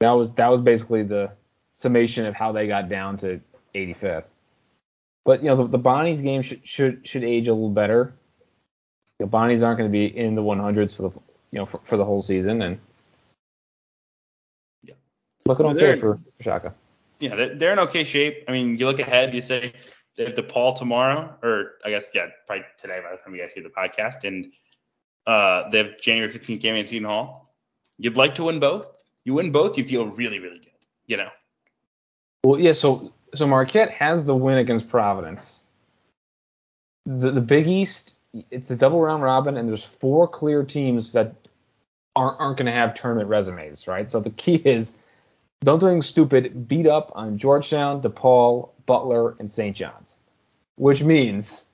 [0.00, 1.30] That was that was basically the
[1.74, 3.40] summation of how they got down to
[3.74, 4.24] 85th.
[5.24, 8.12] But you know the, the Bonnie's game should should should age a little better.
[9.20, 11.10] the Bonnies aren't going to be in the 100s for the
[11.52, 12.80] you know for, for the whole season, and
[15.46, 16.74] Looking Well, okay they're- for Shaka.
[17.20, 18.44] Yeah, they're, they're in okay shape.
[18.48, 19.72] I mean, you look ahead, you say
[20.16, 23.52] they have DePaul tomorrow, or I guess yeah, probably today by the time you guys
[23.52, 24.52] hear the podcast, and
[25.26, 27.54] uh, they have January 15th game at Seton Hall.
[27.98, 29.04] You'd like to win both.
[29.24, 30.72] You win both, you feel really, really good.
[31.06, 31.28] You know.
[32.44, 32.72] Well, yeah.
[32.72, 35.62] So so Marquette has the win against Providence.
[37.06, 38.16] The the Big East,
[38.50, 41.34] it's a double round robin, and there's four clear teams that
[42.16, 44.10] aren't aren't going to have tournament resumes, right?
[44.10, 44.92] So the key is
[45.62, 46.68] don't do anything stupid.
[46.68, 49.76] Beat up on Georgetown, DePaul, Butler, and St.
[49.76, 50.18] John's,
[50.76, 51.64] which means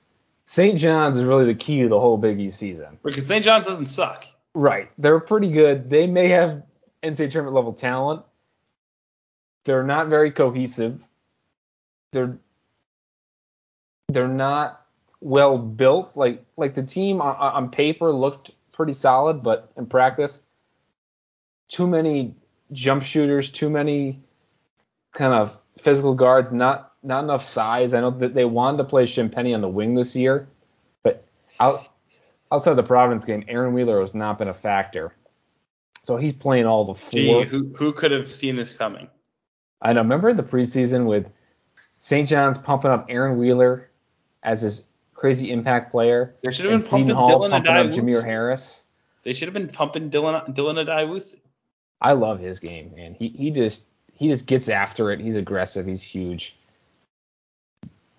[0.45, 0.79] St.
[0.79, 2.99] John's is really the key to the whole Big East season.
[3.03, 3.43] Because St.
[3.43, 4.25] John's doesn't suck.
[4.53, 4.89] Right.
[4.97, 5.89] They're pretty good.
[5.89, 6.63] They may have
[7.03, 8.23] NCAA tournament level talent.
[9.65, 10.99] They're not very cohesive.
[12.11, 12.37] They're
[14.07, 14.85] they're not
[15.21, 16.17] well built.
[16.17, 20.41] Like like the team on, on paper looked pretty solid, but in practice,
[21.67, 22.33] too many
[22.71, 24.21] jump shooters, too many
[25.13, 27.93] kind of physical guards, not not enough size.
[27.93, 30.47] I know that they wanted to play Champagnie on the wing this year,
[31.03, 31.25] but
[31.59, 31.87] out
[32.51, 35.13] outside the Providence game, Aaron Wheeler has not been a factor.
[36.03, 37.11] So he's playing all the four.
[37.11, 39.07] Gee, who who could have seen this coming?
[39.81, 40.01] I know.
[40.01, 41.27] Remember the preseason with
[41.99, 42.27] St.
[42.27, 43.89] John's pumping up Aaron Wheeler
[44.43, 44.83] as his
[45.19, 48.83] crazy impact player, They should have been pumping Hall Dylan pumping up Jameer Harris.
[49.23, 51.09] They should have been pumping Dylan Dylan Addae
[52.01, 53.13] I love his game, man.
[53.13, 55.19] He he just he just gets after it.
[55.19, 55.85] He's aggressive.
[55.85, 56.55] He's huge.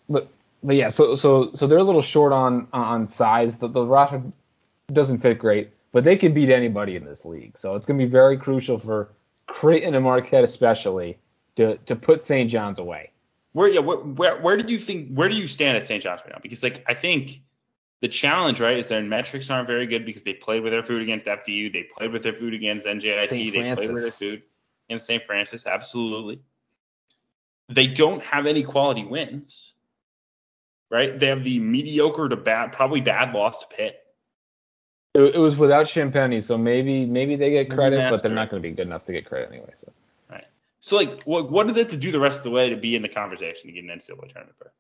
[0.09, 0.29] But
[0.63, 3.59] but yeah, so so so they're a little short on on size.
[3.59, 4.23] The, the roster
[4.93, 7.57] doesn't fit great, but they can beat anybody in this league.
[7.57, 9.11] So it's to be very crucial for
[9.47, 11.19] Creighton and Marquette especially
[11.57, 12.51] to to put St.
[12.51, 13.11] John's away.
[13.53, 16.03] Where yeah, where, where where did you think where do you stand at St.
[16.03, 16.41] John's right now?
[16.43, 17.41] Because like I think
[18.01, 21.03] the challenge, right, is their metrics aren't very good because they played with their food
[21.03, 23.53] against FDU, they played with their food against NJIT, St.
[23.53, 24.43] they played with their food
[24.89, 25.23] in St.
[25.23, 26.41] Francis, absolutely.
[27.69, 29.75] They don't have any quality wins.
[30.91, 31.19] Right?
[31.21, 34.03] They have the mediocre to bad, probably bad loss to Pitt.
[35.15, 38.51] It, it was without Champagnie, so maybe maybe they get credit, that's but they're not
[38.51, 39.73] going to be good enough to get credit anyway.
[39.77, 39.93] So
[40.29, 40.45] Right.
[40.81, 42.77] So like what what do they have to do the rest of the way to
[42.77, 44.73] be in the conversation to get an NCAA tournament berth?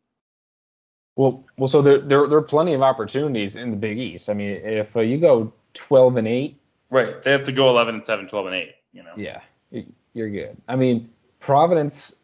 [1.21, 4.29] Well well so there there there are plenty of opportunities in the Big East.
[4.29, 7.23] I mean, if uh, you go 12 and 8 Right.
[7.23, 8.75] They have to go 11 and 7, 12 and 8.
[8.93, 9.13] You know.
[9.17, 9.41] Yeah,
[10.13, 10.57] you're good.
[10.69, 12.17] I mean, Providence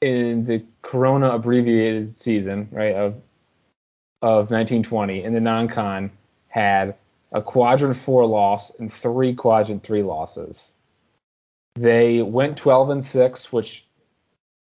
[0.00, 3.14] in the Corona abbreviated season, right, of
[4.22, 6.12] of 1920 in the non-con
[6.46, 6.94] had
[7.32, 10.70] a quadrant four loss and three quadrant three losses.
[11.74, 13.84] They went 12 and six, which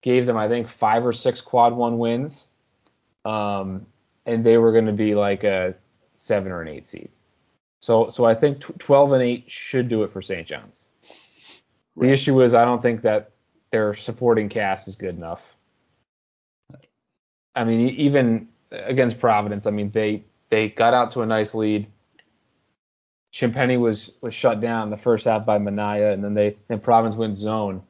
[0.03, 2.49] gave them, I think, five or six quad one wins.
[3.27, 3.85] Um,
[4.25, 5.75] and they were going to be like a
[6.13, 7.09] seven or an eight seed.
[7.81, 10.47] So, so I think tw 12 and eight should do it for St.
[10.47, 10.87] John's.
[11.97, 13.31] The issue is I don't think that
[13.71, 15.41] their supporting cast is good enough.
[17.53, 21.87] I mean, even against Providence, I mean they they got out to a nice lead.
[23.33, 27.15] Champagnie was was shut down the first half by Minaya, and then they then Providence
[27.15, 27.81] went zone,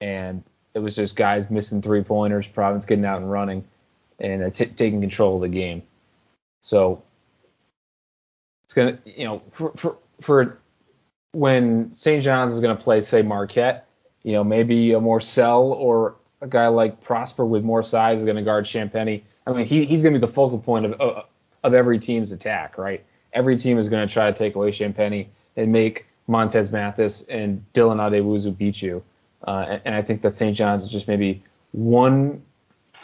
[0.00, 0.42] and
[0.74, 3.64] it was just guys missing three pointers, Providence getting out and running,
[4.20, 5.82] and it's taking control of the game.
[6.62, 7.02] So
[8.64, 10.58] it's gonna, you know, for for for
[11.32, 12.22] when St.
[12.22, 13.88] John's is to play, say, Marquette,
[14.22, 18.42] you know, maybe a Morsell or a guy like Prosper with more size is to
[18.42, 19.22] guard Champagnie.
[19.46, 21.24] I mean, he, he's to be the focal point of, of
[21.64, 23.02] of every team's attack, right?
[23.32, 27.96] Every team is to try to take away Champagnie and make Montez Mathis and Dylan
[27.96, 29.02] Addae-Wusu beat you.
[29.46, 30.56] Uh, and, and I think that St.
[30.56, 32.42] John's is just maybe one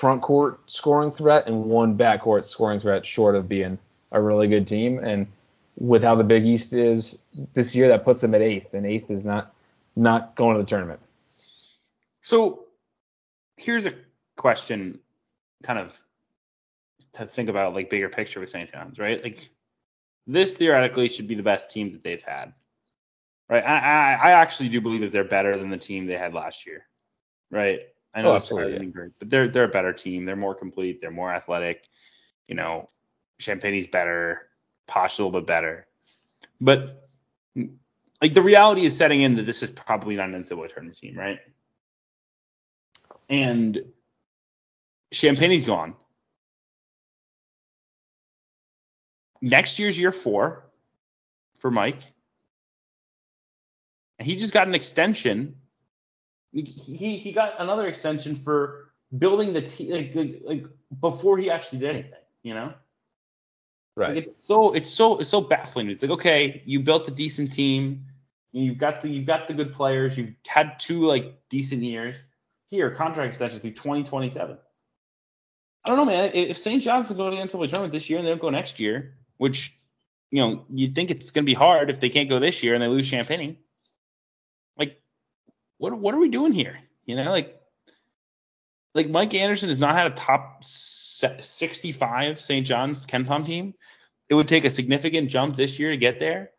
[0.00, 3.78] front court scoring threat and one back court scoring threat short of being
[4.12, 4.98] a really good team.
[4.98, 5.26] And
[5.76, 7.18] with how the Big East is
[7.52, 9.54] this year, that puts them at eighth, and eighth is not
[9.96, 11.00] not going to the tournament.
[12.22, 12.64] So
[13.56, 13.92] here's a
[14.36, 15.00] question,
[15.62, 15.98] kind of
[17.12, 18.72] to think about like bigger picture with St.
[18.72, 19.22] John's, right?
[19.22, 19.50] Like
[20.26, 22.54] this theoretically should be the best team that they've had,
[23.50, 23.62] right?
[23.62, 26.66] I I, I actually do believe that they're better than the team they had last
[26.66, 26.86] year,
[27.50, 27.80] right?
[28.14, 30.24] I oh, know Oh, it's absolutely, than great, but they're they're a better team.
[30.24, 31.00] They're more complete.
[31.00, 31.88] They're more athletic.
[32.48, 32.88] You know,
[33.40, 34.48] Champagnie's better.
[34.86, 35.86] Posh a little bit better,
[36.60, 37.08] but
[38.20, 41.16] like the reality is setting in that this is probably not an NCAA tournament team,
[41.16, 41.38] right?
[43.28, 43.84] And
[45.14, 45.94] Champagnie's gone.
[49.40, 50.70] Next year's year four
[51.56, 52.00] for Mike.
[54.18, 55.56] And he just got an extension.
[56.52, 60.64] He he got another extension for building the team like, like like
[61.00, 62.72] before he actually did anything, you know?
[63.96, 64.14] Right.
[64.14, 65.88] Like it's so it's so it's so baffling.
[65.90, 68.06] It's like okay, you built a decent team,
[68.52, 72.22] you've got the you've got the good players, you've had two like decent years.
[72.66, 74.56] Here, contract extension through 2027.
[75.84, 76.30] I don't know, man.
[76.34, 76.80] If St.
[76.80, 79.16] John's to go to the NCAA tournament this year and they don't go next year,
[79.38, 79.74] which
[80.30, 82.74] you know you'd think it's going to be hard if they can't go this year
[82.74, 83.56] and they lose Champagnie.
[85.80, 86.78] What what are we doing here?
[87.06, 87.58] You know, like
[88.94, 92.66] like Mike Anderson has not had a top 65 St.
[92.66, 93.72] John's KenPom team.
[94.28, 96.50] It would take a significant jump this year to get there.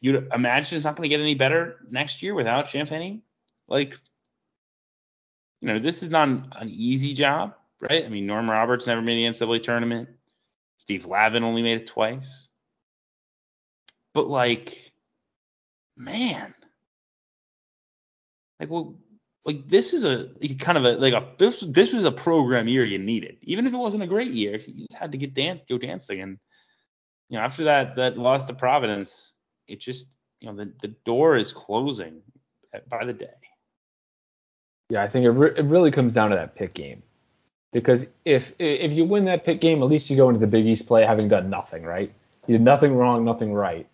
[0.00, 3.20] You'd imagine it's not going to get any better next year without Champagnie.
[3.68, 3.98] Like,
[5.60, 8.04] you know, this is not an, an, easy job, right?
[8.04, 10.08] I mean, Norm Roberts never made the NCAA tournament.
[10.78, 12.48] Steve Lavin only made it twice.
[14.14, 14.92] But like,
[15.96, 16.54] man,
[18.60, 18.96] like, well,
[19.44, 20.28] like this is a
[20.58, 23.72] kind of a like a this this was a program year you needed, even if
[23.72, 24.54] it wasn't a great year.
[24.54, 26.38] If you just had to get dance go dancing, and
[27.28, 29.34] you know after that that loss to Providence,
[29.68, 30.06] it just
[30.40, 32.20] you know the the door is closing
[32.88, 33.26] by the day.
[34.90, 37.02] Yeah, I think it re- it really comes down to that pick game,
[37.72, 40.66] because if if you win that pick game, at least you go into the Big
[40.66, 42.12] East play having done nothing right.
[42.48, 43.86] You did nothing wrong, nothing right.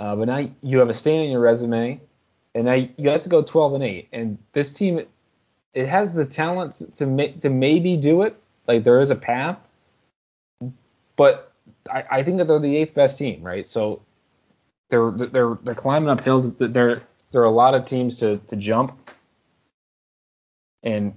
[0.00, 2.00] Uh, but now you have a stain on your resume
[2.54, 4.08] and I you have to go 12 and 8.
[4.12, 5.00] And this team,
[5.74, 7.06] it has the talent to
[7.40, 8.36] to maybe do it.
[8.66, 9.58] Like there is a path,
[11.16, 11.52] but
[11.90, 13.66] I, I think that they're the eighth best team, right?
[13.66, 14.00] So
[14.88, 16.54] they're they're they're climbing up hills.
[16.54, 17.02] There
[17.32, 18.96] there are a lot of teams to to jump,
[20.82, 21.12] and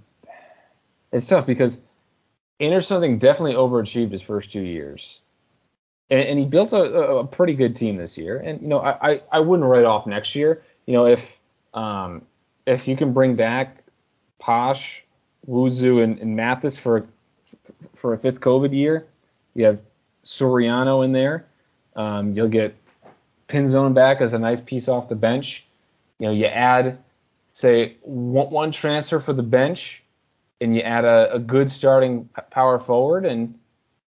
[1.12, 1.82] it's tough because
[2.60, 5.22] Anderson definitely overachieved his first two years.
[6.10, 8.38] And, and he built a, a, pretty good team this year.
[8.40, 11.38] And you know, I, I, I wouldn't write off next year you know, if
[11.76, 12.24] um,
[12.66, 13.84] if you can bring back
[14.40, 15.04] Posh,
[15.48, 17.08] Wusu, and, and Mathis for
[17.94, 19.06] for a fifth COVID year,
[19.54, 19.80] you have
[20.24, 21.46] Soriano in there.
[21.96, 22.76] Um, you'll get
[23.48, 25.66] Pinzon back as a nice piece off the bench.
[26.20, 26.98] You know, you add
[27.54, 30.04] say one, one transfer for the bench,
[30.62, 33.58] and you add a, a good starting power forward, and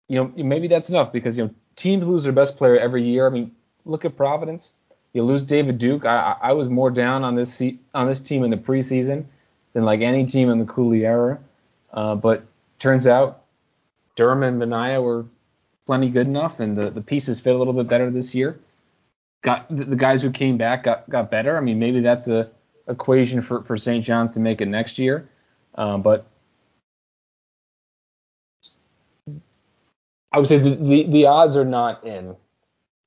[0.08, 3.26] you know maybe that's enough because you know teams lose their best player every year.
[3.26, 3.52] I mean,
[3.84, 4.72] look at Providence.
[5.12, 6.04] You lose David Duke.
[6.04, 7.62] I, I was more down on this
[7.94, 9.24] on this team in the preseason
[9.72, 11.38] than like any team in the Cooley era.
[11.92, 12.44] Uh, but
[12.78, 13.44] turns out
[14.16, 15.24] Durham and Minaya were
[15.86, 18.60] plenty good enough, and the, the pieces fit a little bit better this year.
[19.42, 21.56] Got the, guys who came back got got better.
[21.56, 22.50] I mean, maybe that's a
[22.88, 24.04] equation for, for St.
[24.04, 25.28] John's to make it next year.
[25.74, 26.26] Um, but
[30.32, 32.36] I would say the, the, the odds are not in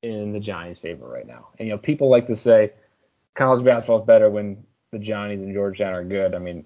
[0.03, 1.49] in the Johnny's favor right now.
[1.59, 2.71] And you know, people like to say
[3.35, 6.35] college basketball is better when the Johnnies and Georgetown are good.
[6.35, 6.65] I mean,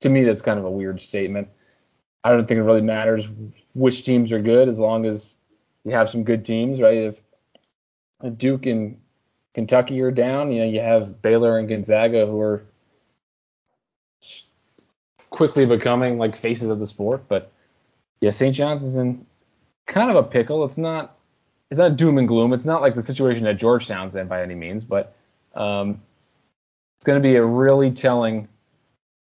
[0.00, 1.48] to me, that's kind of a weird statement.
[2.24, 3.28] I don't think it really matters
[3.74, 5.34] which teams are good as long as
[5.84, 6.96] you have some good teams, right?
[6.98, 9.00] If Duke and
[9.54, 12.62] Kentucky are down, you know, you have Baylor and Gonzaga who are
[15.30, 17.24] quickly becoming like faces of the sport.
[17.28, 17.50] But
[18.20, 18.54] yeah, St.
[18.54, 19.24] John's is in
[19.86, 20.64] kind of a pickle.
[20.64, 21.16] It's not
[21.70, 22.52] it's not doom and gloom.
[22.52, 25.14] It's not like the situation that Georgetown's in by any means, but
[25.54, 26.00] um,
[26.98, 28.48] it's going to be a really telling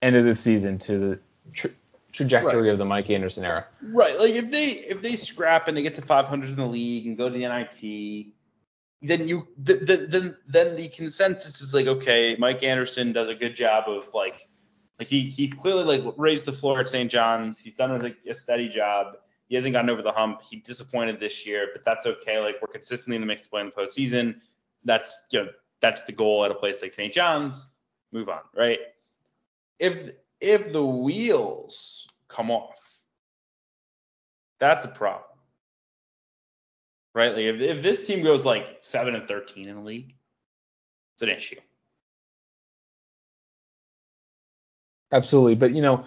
[0.00, 1.18] end of the season to the
[1.52, 1.70] tra-
[2.10, 2.72] trajectory right.
[2.72, 3.66] of the Mike Anderson era.
[3.82, 4.18] Right.
[4.18, 7.18] Like if they if they scrap and they get to 500 in the league and
[7.18, 8.32] go to the NIT,
[9.02, 13.54] then you then then then the consensus is like okay, Mike Anderson does a good
[13.54, 14.48] job of like
[14.98, 17.10] like he he's clearly like raised the floor at St.
[17.10, 17.58] John's.
[17.58, 19.16] He's done a, a steady job
[19.52, 20.40] he hasn't gotten over the hump.
[20.40, 22.38] He disappointed this year, but that's okay.
[22.38, 24.36] Like we're consistently in the mix to play in the postseason.
[24.82, 25.50] That's you know
[25.82, 27.12] that's the goal at a place like St.
[27.12, 27.68] John's.
[28.12, 28.78] Move on, right?
[29.78, 32.80] If if the wheels come off,
[34.58, 35.28] that's a problem,
[37.12, 37.32] right?
[37.34, 40.14] Like if if this team goes like seven and thirteen in the league,
[41.12, 41.60] it's an issue.
[45.12, 46.06] Absolutely, but you know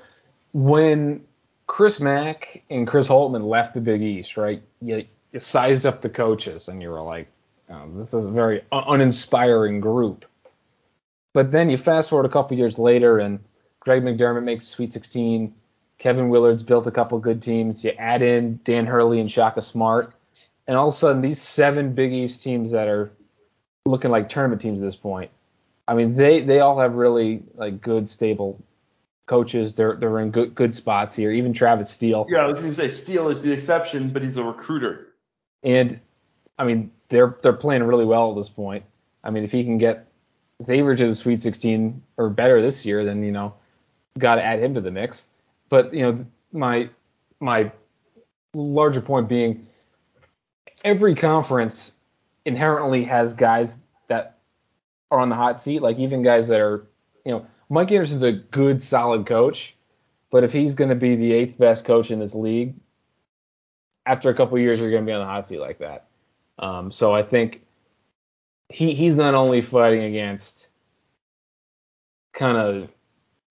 [0.51, 1.23] when
[1.67, 4.61] Chris Mack and Chris Holtmann left the Big East, right?
[4.81, 7.27] You, you sized up the coaches and you were like,
[7.69, 10.25] oh, this is a very uninspiring group.
[11.33, 13.39] But then you fast forward a couple years later and
[13.79, 15.53] Greg McDermott makes Sweet 16.
[15.97, 17.83] Kevin Willard's built a couple good teams.
[17.83, 20.13] You add in Dan Hurley and Shaka Smart.
[20.67, 23.11] And all of a sudden, these seven Big East teams that are
[23.85, 25.29] looking like tournament teams at this point,
[25.87, 28.59] I mean, they, they all have really like good, stable
[29.25, 29.75] coaches.
[29.75, 31.31] They're they're in good good spots here.
[31.31, 32.25] Even Travis Steele.
[32.29, 35.13] Yeah, I was going to say Steele is the exception, but he's a recruiter.
[35.63, 35.99] And
[36.57, 38.85] I mean, they're they're playing really well at this point.
[39.23, 40.07] I mean, if he can get
[40.63, 43.53] Xavier to the Sweet 16 or better this year, then you know,
[44.17, 45.27] got to add him to the mix.
[45.69, 46.89] But you know, my
[47.39, 47.71] my
[48.53, 49.67] larger point being,
[50.83, 51.93] every conference
[52.45, 54.37] inherently has guys that
[55.11, 56.87] are on the hot seat, like even guys that are,
[57.25, 59.75] you know, Mike Anderson's a good, solid coach,
[60.31, 62.75] but if he's going to be the eighth best coach in this league,
[64.05, 66.07] after a couple years, you're going to be on the hot seat like that.
[66.59, 67.63] Um, so I think
[68.69, 70.69] he he's not only fighting against
[72.33, 72.89] kind of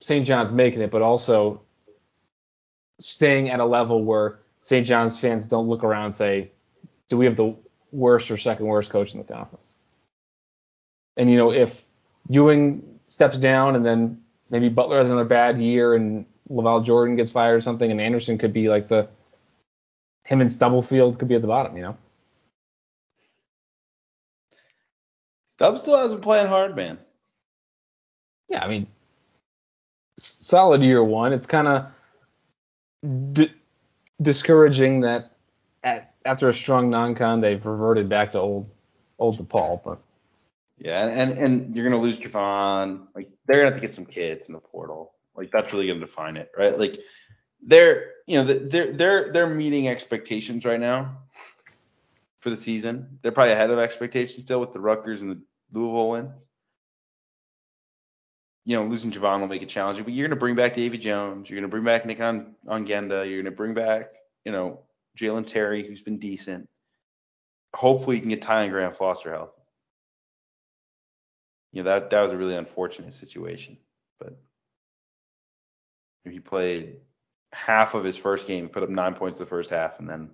[0.01, 0.27] St.
[0.27, 1.63] John's making it, but also
[3.01, 4.87] staying at a level where St.
[4.87, 6.51] John's fans don't look around and say,
[7.09, 7.55] do we have the
[7.93, 9.65] worst or second worst coach in the conference?
[11.17, 11.85] And you know, if
[12.29, 17.31] Ewing steps down and then maybe Butler has another bad year and LaVall Jordan gets
[17.31, 19.09] fired or something, and Anderson could be like the
[20.25, 21.97] him and Stubblefield could be at the bottom, you know.
[25.47, 26.99] Stubb still hasn't playing hard, man.
[28.49, 28.87] Yeah, I mean,
[30.17, 31.33] solid year one.
[31.33, 33.53] It's kind of d-
[34.21, 35.33] discouraging that
[35.83, 38.69] at, after a strong non-con they've reverted back to old
[39.19, 39.99] old DePaul, but
[40.79, 43.07] yeah, and and you're gonna lose Javon.
[43.15, 45.15] Like they're gonna have to get some kids in the portal.
[45.37, 46.77] Like that's really gonna define it, right?
[46.79, 46.99] Like
[47.63, 51.19] they're you know they're they're they're meeting expectations right now
[52.41, 53.19] for the season.
[53.23, 55.41] They're probably ahead of expectations still with the Rutgers and the
[55.73, 56.31] Louisville win.
[58.67, 61.49] You know, losing Javon will make it challenging, but you're to bring back Davy Jones.
[61.49, 63.27] You're to bring back Nick on Ongenda.
[63.27, 64.15] You're going to bring back,
[64.45, 64.81] you know,
[65.19, 66.69] Jalen Terry, who's been decent.
[67.75, 69.64] Hopefully, you can get Tyon Grant-Foster healthy.
[71.75, 73.77] You know, that that was a really unfortunate situation,
[74.21, 74.39] but
[76.25, 76.99] he played
[77.53, 80.31] half of his first game, put up nine points the first half, and then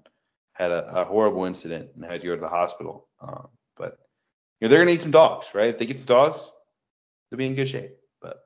[0.53, 3.09] had a, a horrible incident and had to go to the hospital.
[3.23, 3.99] Um, but
[4.61, 5.71] you know, they're gonna need some dogs, right?
[5.71, 6.51] If they get some dogs,
[7.31, 7.97] they'll be in good shape.
[8.21, 8.43] But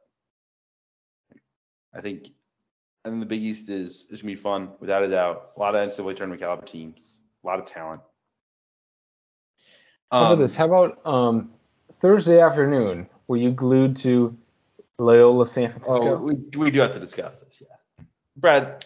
[1.92, 2.28] I think
[3.04, 5.50] I think the Big East is is gonna be fun, without a doubt.
[5.56, 8.02] A lot of NCAA tournament caliber teams, a lot of talent.
[10.12, 10.54] Um, How about um, this?
[10.54, 11.50] How about um,
[12.04, 13.08] Thursday afternoon?
[13.28, 14.36] Were you glued to
[14.98, 16.18] Loyola San Francisco?
[16.18, 18.04] Oh, we, we do have to discuss this, yeah.
[18.36, 18.84] Brad,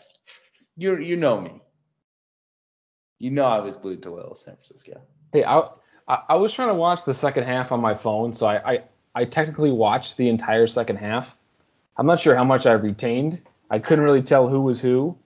[0.76, 1.60] you you know me.
[3.18, 5.00] You know I was glued to Loyola San Francisco.
[5.32, 5.62] Hey, I,
[6.06, 8.82] I, I was trying to watch the second half on my phone, so I, I
[9.16, 11.34] I technically watched the entire second half.
[11.96, 13.42] I'm not sure how much I retained.
[13.68, 15.18] I couldn't really tell who was who.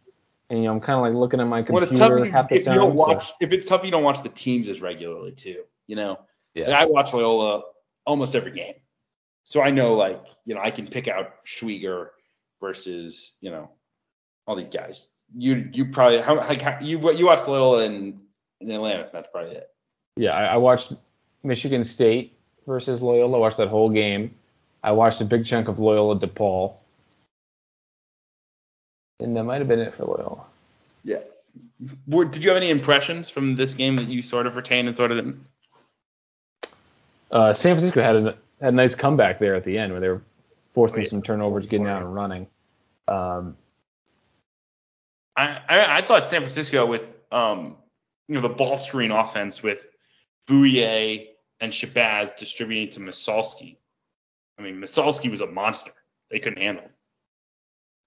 [0.49, 2.65] And you know, I'm kind of like looking at my computer well, half the if
[2.65, 2.73] time.
[2.73, 3.35] You don't watch, so.
[3.43, 5.65] If it's tough, you don't watch the teams as regularly too.
[5.89, 6.21] You know,
[6.55, 6.71] yeah.
[6.71, 7.65] I watch Loyola
[8.07, 8.75] almost every game,
[9.45, 12.09] so I know like you know I can pick out Schwieger
[12.61, 13.71] versus you know
[14.47, 15.07] all these guys.
[15.37, 18.21] You you probably how like how, you you watched Loyola in
[18.61, 19.09] in Atlanta.
[19.13, 19.71] That's probably it.
[20.17, 20.93] Yeah, I, I watched
[21.43, 22.37] Michigan State
[22.67, 23.37] versus Loyola.
[23.37, 24.35] I watched that whole game.
[24.83, 26.75] I watched a big chunk of Loyola DePaul.
[29.21, 30.45] And that might have been it for Loyola.
[31.05, 31.21] Yeah.
[32.07, 34.97] Were, did you have any impressions from this game that you sort of retained and
[34.97, 35.45] sort of didn't?
[37.33, 40.09] Uh, San Francisco had a, had a nice comeback there at the end where they
[40.09, 40.23] were
[40.75, 41.09] forcing oh, yeah.
[41.09, 42.47] some turnovers, getting out and running.
[43.09, 43.57] Um,
[45.37, 47.79] I, I, I thought San Francisco with um
[48.29, 49.89] you know the ball screen offense with
[50.47, 51.27] Bouyea
[51.61, 53.77] and Shabazz distributing to Massalski.
[54.59, 55.93] I mean, Massalski was a monster.
[56.31, 56.91] They couldn't handle him.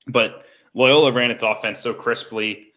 [0.07, 2.67] But Loyola ran its offense so crisply.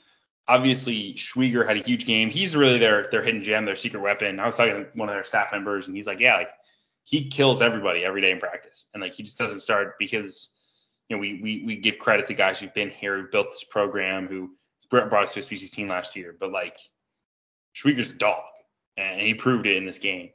[0.49, 2.30] Obviously, Schwieger had a huge game.
[2.30, 4.40] He's really their their hidden gem, their secret weapon.
[4.40, 6.51] I was talking to one of their staff members, and he's like, yeah, like
[7.05, 10.51] he kills everybody every day in practice, and like he just doesn't start because
[11.09, 13.64] you know we we we give credit to guys who've been here, who built this
[13.64, 14.51] program, who
[14.90, 16.34] brought us to a species team last year.
[16.38, 16.78] But like
[17.74, 18.42] Schwieger's a dog,
[18.96, 20.30] and he proved it in this game.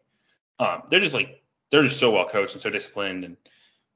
[0.60, 3.38] Um, they're just like they're just so well coached and so disciplined, and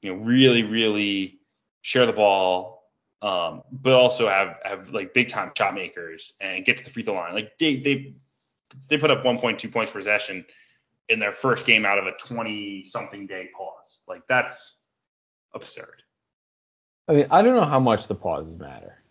[0.01, 1.39] you know really really
[1.81, 2.76] share the ball
[3.21, 7.03] um, but also have have like big time shot makers and get to the free
[7.03, 7.33] throw line.
[7.33, 8.13] Like they they
[8.89, 10.45] they put up 1.2 points per possession
[11.09, 13.99] in their first game out of a 20 something day pause.
[14.07, 14.75] Like that's
[15.53, 16.03] absurd.
[17.07, 19.01] I mean, I don't know how much the pauses matter.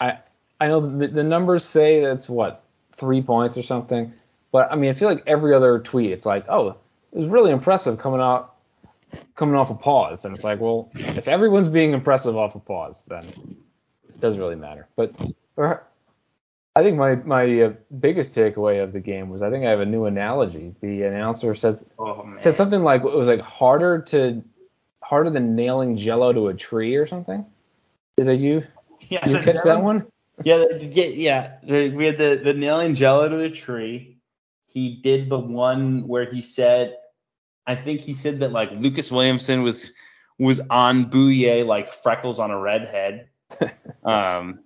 [0.00, 0.18] I
[0.60, 2.62] I know the, the numbers say that's what
[2.96, 4.12] three points or something,
[4.52, 6.76] but I mean, I feel like every other tweet, it's like, oh,
[7.12, 8.55] it was really impressive coming out
[9.34, 10.24] coming off a pause.
[10.24, 13.24] And it's like, well, if everyone's being impressive off a pause, then
[14.08, 14.88] it doesn't really matter.
[14.96, 15.14] But
[16.76, 19.80] I think my my uh, biggest takeaway of the game was I think I have
[19.80, 20.74] a new analogy.
[20.82, 24.44] The announcer says oh, said something like it was like harder to
[25.02, 27.46] harder than nailing Jello to a tree or something.
[28.18, 28.62] Is that you?
[29.08, 30.06] Yeah, Did you catch that one?
[30.44, 31.52] Yeah, yeah, yeah.
[31.62, 34.18] The, we had the the nailing Jello to the tree.
[34.66, 36.98] He did the one where he said
[37.66, 39.92] I think he said that like Lucas Williamson was
[40.38, 43.28] was on Bouyea like freckles on a redhead.
[44.04, 44.60] um,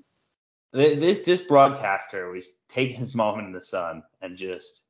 [0.73, 4.83] this this broadcaster was taking his moment in the sun and just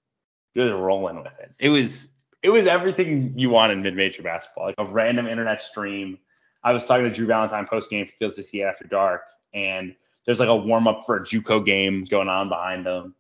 [0.57, 1.53] just rolling with it.
[1.59, 2.11] It was
[2.43, 6.19] it was everything you want in mid-major basketball, like a random internet stream.
[6.63, 9.23] I was talking to Drew Valentine post game for Field 68 After Dark,
[9.55, 9.95] and
[10.25, 13.15] there's like a warm up for a JUCO game going on behind them.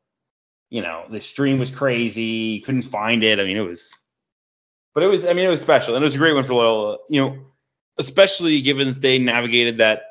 [0.68, 2.60] You know, the stream was crazy.
[2.60, 3.40] Couldn't find it.
[3.40, 3.90] I mean, it was,
[4.94, 5.26] but it was.
[5.26, 6.98] I mean, it was special, and it was a great one for Loyola.
[7.08, 7.38] You know,
[7.98, 10.02] especially given that they navigated that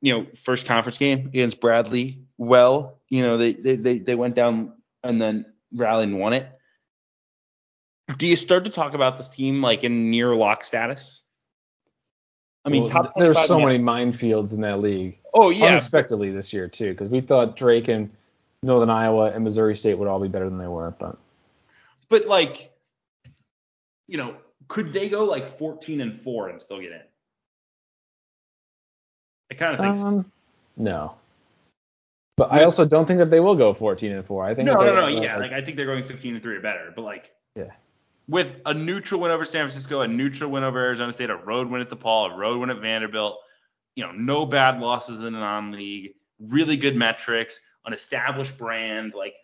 [0.00, 3.00] you know first conference game against Bradley well.
[3.08, 6.48] You know, they they they, they went down and then rallied and won it.
[8.16, 11.22] Do you start to talk about this team like in near lock status?
[12.64, 15.18] I mean, well, there's so many minefields in that league.
[15.34, 18.10] Oh yeah, unexpectedly this year too, because we thought Drake and
[18.62, 21.16] Northern Iowa and Missouri State would all be better than they were, but
[22.08, 22.71] but like,
[24.12, 24.36] you know,
[24.68, 27.00] could they go like 14 and four and still get in?
[29.50, 30.30] I kind of think um, so.
[30.76, 31.14] No.
[32.36, 34.44] But I also don't think that they will go 14 and four.
[34.44, 35.38] I think no, no, no, yeah.
[35.38, 36.92] Like, like, I think they're going 15 and three or better.
[36.94, 37.70] But like, yeah,
[38.28, 41.70] with a neutral win over San Francisco, a neutral win over Arizona State, a road
[41.70, 43.38] win at DePaul, a road win at Vanderbilt,
[43.94, 49.34] you know, no bad losses in a non-league, really good metrics, an established brand, like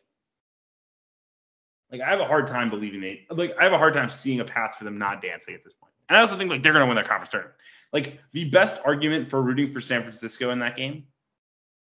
[1.90, 4.40] like I have a hard time believing they like I have a hard time seeing
[4.40, 5.92] a path for them not dancing at this point.
[6.08, 7.56] And I also think like they're gonna win their conference tournament.
[7.92, 11.04] Like the best argument for rooting for San Francisco in that game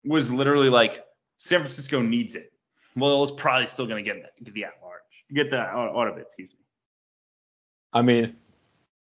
[0.05, 1.05] was literally like
[1.39, 2.53] San Francisco needs it.
[2.97, 5.01] Well, it's probably still gonna get get the at large,
[5.33, 6.59] get the out of it, excuse me.
[7.93, 8.37] I mean,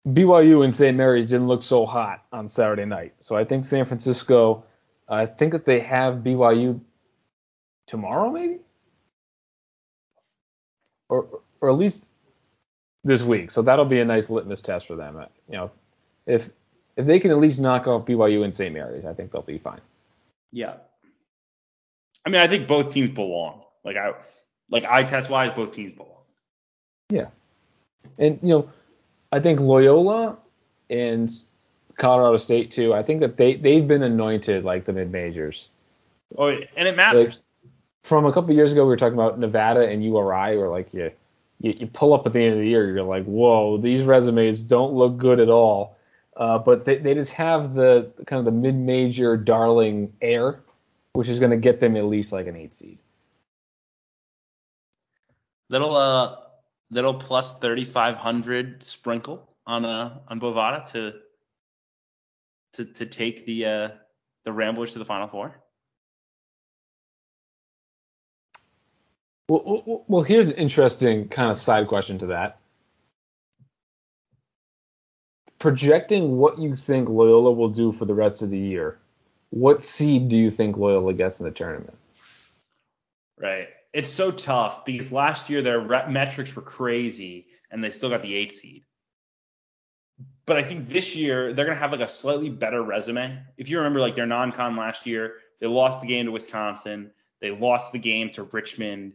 [0.08, 0.96] BYU and St.
[0.96, 3.14] Mary's didn't look so hot on Saturday night.
[3.20, 4.64] So I think San Francisco,
[5.10, 6.80] I think that they have BYU
[7.88, 8.60] tomorrow, maybe,
[11.10, 11.28] or
[11.62, 12.10] or at least
[13.04, 13.52] this week.
[13.52, 15.26] So that'll be a nice litmus test for them.
[15.50, 15.72] You know,
[16.26, 16.50] if
[16.96, 18.74] if they can at least knock off BYU and St.
[18.74, 19.82] Mary's, I think they'll be fine.
[20.52, 20.74] Yeah.
[22.26, 23.62] I mean, I think both teams belong.
[23.86, 24.14] Like I,
[24.70, 26.12] like eye test wise, both teams belong.
[27.10, 27.28] Yeah.
[28.20, 28.70] And you know,
[29.32, 30.38] I think Loyola
[30.90, 31.32] and
[31.98, 32.94] Colorado State too.
[32.94, 35.70] I think that they they've been anointed like the mid majors.
[36.38, 37.36] Oh, and it matters.
[37.36, 37.44] Like,
[38.08, 41.12] from a couple years ago, we were talking about Nevada and URI, where like you,
[41.60, 44.62] you, you pull up at the end of the year, you're like, whoa, these resumes
[44.62, 45.98] don't look good at all.
[46.38, 50.62] Uh, but they, they just have the kind of the mid-major darling air,
[51.14, 53.00] which is going to get them at least like an eight seed.
[55.70, 56.38] Little uh
[56.92, 61.14] little plus 3500 sprinkle on uh on Bovada to
[62.74, 63.90] to to take the uh
[64.46, 65.62] the Ramblers to the Final Four?
[69.50, 72.60] Well, well, here's an interesting kind of side question to that.
[75.60, 79.00] Projecting what you think Loyola will do for the rest of the year,
[79.50, 81.98] what seed do you think Loyola gets in the tournament?
[83.40, 88.22] Right it's so tough because last year their metrics were crazy and they still got
[88.22, 88.84] the eight seed.
[90.46, 93.40] But I think this year they're gonna have like a slightly better resume.
[93.58, 97.10] If you remember, like their non-con last year, they lost the game to Wisconsin,
[97.42, 99.14] they lost the game to Richmond.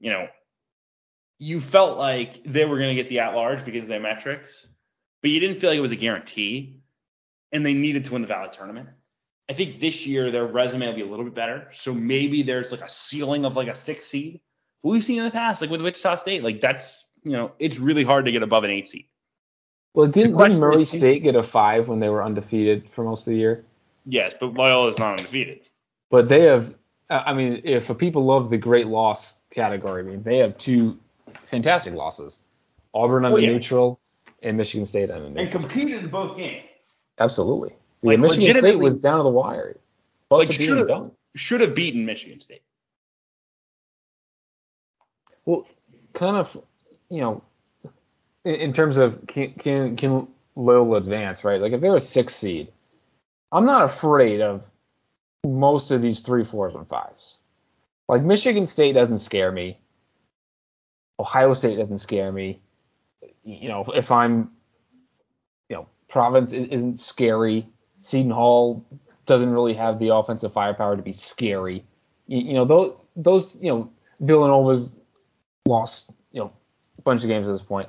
[0.00, 0.28] You know,
[1.38, 4.66] you felt like they were gonna get the at-large because of their metrics,
[5.22, 6.80] but you didn't feel like it was a guarantee,
[7.52, 8.88] and they needed to win the Valley tournament.
[9.48, 11.68] I think this year their resume will be a little bit better.
[11.72, 14.40] So maybe there's like a ceiling of like a six seed.
[14.82, 17.78] What we've seen in the past, like with Wichita State, like that's you know it's
[17.78, 19.06] really hard to get above an eight seed.
[19.94, 23.26] Well, didn't, didn't Murray is, State get a five when they were undefeated for most
[23.26, 23.64] of the year?
[24.04, 25.60] Yes, but Loyola is not undefeated.
[26.10, 26.74] But they have,
[27.08, 30.98] I mean, if people love the great loss category, I mean, they have two
[31.46, 32.40] fantastic losses:
[32.94, 33.50] Auburn on oh, the yeah.
[33.50, 34.00] neutral
[34.42, 35.44] and Michigan State on the neutral.
[35.44, 36.64] And competed in both games.
[37.18, 37.72] Absolutely.
[38.02, 39.76] Like, Michigan State was down to the wire.
[40.30, 42.62] like should have should have beaten Michigan State.
[45.44, 45.66] Well,
[46.12, 46.60] kind of,
[47.08, 47.42] you know,
[48.44, 51.60] in, in terms of can can can Loyola advance, right?
[51.60, 52.72] Like if they're a six seed,
[53.52, 54.62] I'm not afraid of
[55.46, 57.38] most of these three, fours, and fives.
[58.08, 59.78] Like Michigan State doesn't scare me.
[61.18, 62.60] Ohio State doesn't scare me.
[63.44, 64.50] You know, if I'm,
[65.68, 67.66] you know, Providence isn't scary.
[68.00, 68.84] Seton Hall
[69.26, 71.84] doesn't really have the offensive firepower to be scary.
[72.26, 73.90] You, you know, those those you know
[74.20, 75.00] Villanova's
[75.66, 76.52] lost you know
[76.98, 77.88] a bunch of games at this point.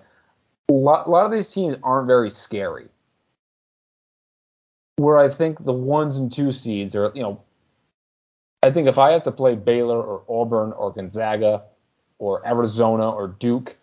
[0.69, 2.87] A lot, a lot of these teams aren't very scary.
[4.97, 7.41] Where I think the ones and two seeds are, you know,
[8.67, 11.63] I think if I have to play Baylor or Auburn or Gonzaga
[12.19, 13.75] or Arizona or Duke,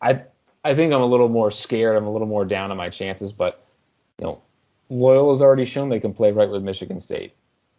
[0.00, 0.22] I
[0.64, 1.96] I think I'm a little more scared.
[1.96, 3.32] I'm a little more down on my chances.
[3.32, 3.64] But
[4.18, 4.42] you know,
[4.88, 7.34] Loyal Loyola's already shown they can play right with Michigan State,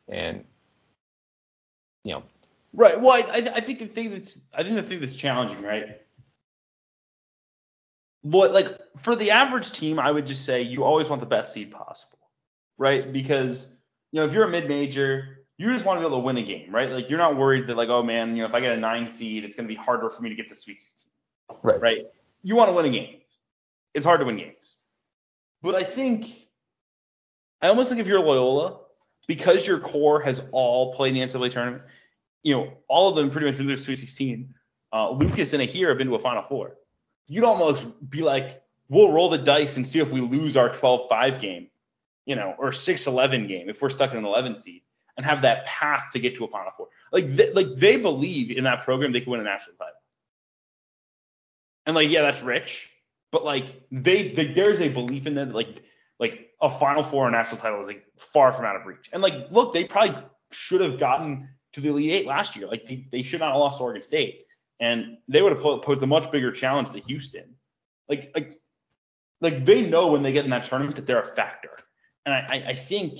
[0.07, 0.43] and
[2.03, 2.23] you know
[2.77, 3.01] Right.
[3.01, 5.99] Well, I, I think the thing that's I think the thing that's challenging, right?
[8.21, 8.67] What like
[8.97, 12.19] for the average team, I would just say you always want the best seed possible,
[12.77, 13.11] right?
[13.11, 13.69] Because
[14.11, 16.37] you know if you're a mid major, you just want to be able to win
[16.37, 16.89] a game, right?
[16.91, 19.07] Like you're not worried that like oh man, you know if I get a nine
[19.07, 21.11] seed, it's gonna be harder for me to get the Sweet 16,
[21.63, 21.81] Right.
[21.81, 21.97] right?
[22.43, 23.17] You want to win a game.
[23.93, 24.75] It's hard to win games,
[25.61, 26.27] but I think
[27.61, 28.81] I almost think if you're Loyola,
[29.27, 31.83] because your core has all played in the NCAA tournament,
[32.43, 34.53] you know, all of them pretty much been to the Sweet 16.
[34.93, 36.75] Uh, Lucas and Aher have been to a Final Four.
[37.27, 41.41] You'd almost be like, we'll roll the dice and see if we lose our 12-5
[41.41, 41.67] game,
[42.25, 44.81] you know, or 6-11 game if we're stuck in an 11 seed,
[45.17, 46.87] and have that path to get to a Final Four.
[47.11, 49.93] Like, they, like they believe in that program they can win a national title.
[51.85, 52.89] And like, yeah, that's rich,
[53.31, 55.83] but like they, they there's a belief in them, like
[56.19, 59.09] like a Final Four or national title is like far from out of reach.
[59.13, 62.67] And like, look, they probably should have gotten to the Elite Eight last year.
[62.67, 64.45] Like they, they should not have lost to Oregon State,
[64.79, 67.55] and they would have posed a much bigger challenge to Houston.
[68.09, 68.59] Like like
[69.41, 71.71] like they know when they get in that tournament that they're a factor.
[72.25, 73.19] And I I, I think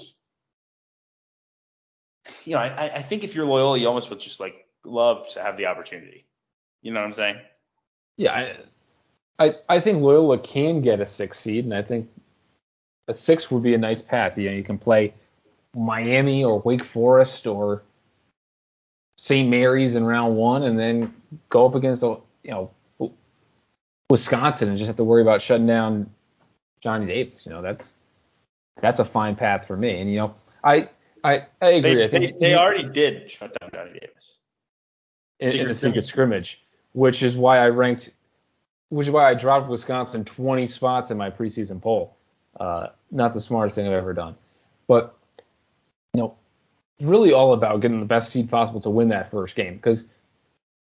[2.48, 5.42] you know I I think if you're loyal, you almost would just like love to
[5.42, 6.26] have the opportunity.
[6.82, 7.38] You know what I'm saying?
[8.16, 8.56] Yeah,
[9.40, 12.10] I, I I think Loyola can get a six seed, and I think
[13.10, 14.38] a six would be a nice path.
[14.38, 15.14] You know, you can play
[15.76, 17.84] Miami or Wake Forest or
[19.18, 19.50] St.
[19.50, 21.14] Mary's in round one, and then
[21.50, 22.72] go up against the you know
[24.10, 26.10] Wisconsin and just have to worry about shutting down
[26.80, 27.46] Johnny Davis.
[27.46, 27.94] You know, that's
[28.82, 30.00] that's a fine path for me.
[30.00, 30.88] And you know, I
[31.28, 31.96] I, I agree.
[31.96, 34.40] They, I they, they already did shut down Johnny Davis
[35.40, 36.64] in, in Secret a secret scrimmage,
[36.94, 38.12] which is why I ranked,
[38.90, 42.16] which is why I dropped Wisconsin 20 spots in my preseason poll.
[42.58, 44.36] Uh, not the smartest thing I've ever done,
[44.88, 45.16] but
[46.14, 46.36] you know,
[46.98, 50.06] it's really all about getting the best seed possible to win that first game because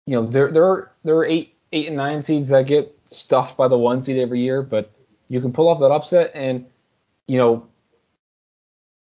[0.07, 3.57] you know there there are there are eight eight and nine seeds that get stuffed
[3.57, 4.91] by the one seed every year, but
[5.29, 6.67] you can pull off that upset and
[7.29, 7.67] you know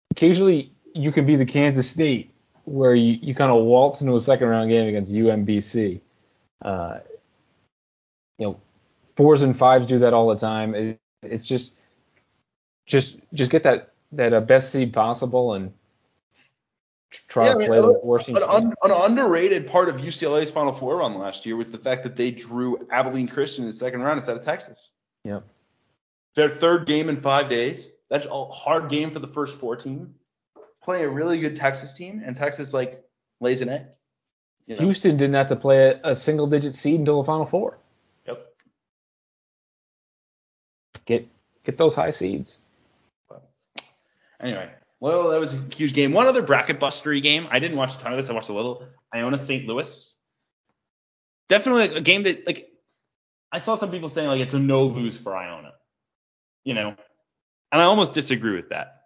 [0.09, 2.32] occasionally you can be the Kansas State
[2.66, 6.02] where you, you kind of waltz into a second round game against UMBC.
[6.62, 7.00] Uh,
[8.38, 8.60] you know,
[9.16, 10.76] fours and fives do that all the time.
[10.76, 11.74] It, it's just
[12.86, 15.74] just just get that that uh, best seed possible and
[17.12, 19.98] try Yeah, to I mean, play the an, worst an, un- an underrated part of
[19.98, 23.70] UCLA's Final Four run last year was the fact that they drew Abilene Christian in
[23.70, 24.92] the second round instead of Texas.
[25.24, 25.44] Yep.
[26.36, 27.92] Their third game in five days.
[28.10, 30.14] That's a hard game for the first four team.
[30.88, 33.04] Playing a really good Texas team, and Texas like
[33.42, 33.88] lays an egg.
[34.68, 34.84] You know?
[34.84, 37.78] Houston didn't have to play a, a single digit seed until the Final Four.
[38.26, 38.48] Yep.
[41.06, 41.28] Get
[41.66, 42.60] get those high seeds.
[44.40, 44.70] Anyway,
[45.02, 46.14] well, that was a huge game.
[46.14, 47.50] One other bracket bustery game.
[47.52, 48.30] I didn't watch a ton of this.
[48.30, 48.82] I watched a little.
[49.14, 49.68] Iona St.
[49.68, 50.16] Louis.
[51.50, 52.70] Definitely a game that like
[53.52, 55.74] I saw some people saying like it's a no lose for Iona.
[56.64, 56.96] You know,
[57.74, 58.97] and I almost disagree with that.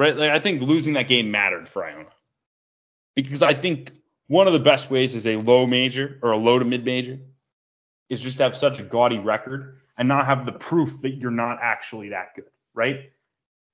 [0.00, 0.16] Right?
[0.16, 2.08] Like I think losing that game mattered for Iona
[3.14, 3.92] because I think
[4.28, 7.18] one of the best ways is a low major or a low to mid major
[8.08, 11.30] is just to have such a gaudy record and not have the proof that you're
[11.30, 13.10] not actually that good, right?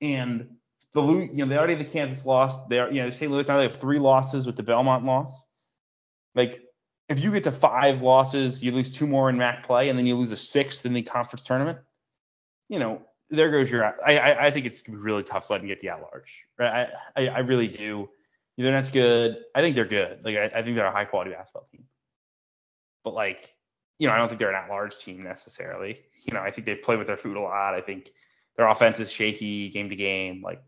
[0.00, 0.56] And
[0.94, 2.56] the you know they already had the Kansas loss.
[2.66, 3.30] They are you know St.
[3.30, 5.44] Louis now they have three losses with the Belmont loss.
[6.34, 6.60] Like
[7.08, 10.06] if you get to five losses, you lose two more in MAAC play, and then
[10.06, 11.78] you lose a sixth in the conference tournament.
[12.68, 13.84] You know there goes your.
[13.84, 16.44] I I, I think it's gonna be really tough sledding to get the at large.
[16.58, 16.88] Right?
[17.16, 18.08] I, I I really do.
[18.56, 19.38] They're not good.
[19.54, 20.24] I think they're good.
[20.24, 21.84] Like I, I think they're a high quality basketball team.
[23.04, 23.54] But like
[23.98, 26.00] you know I don't think they're an at large team necessarily.
[26.22, 27.74] You know I think they've played with their food a lot.
[27.74, 28.10] I think
[28.56, 30.42] their offense is shaky game to game.
[30.42, 30.62] Like,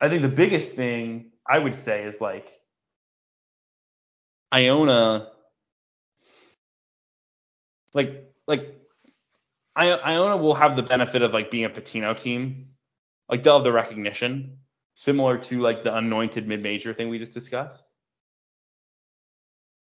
[0.00, 2.48] I think the biggest thing I would say is like
[4.52, 5.30] Iona,
[7.92, 8.79] like like
[9.80, 12.68] Iona will have the benefit of like being a Pitino team.
[13.28, 14.58] Like they'll have the recognition,
[14.94, 17.84] similar to like the anointed mid-major thing we just discussed.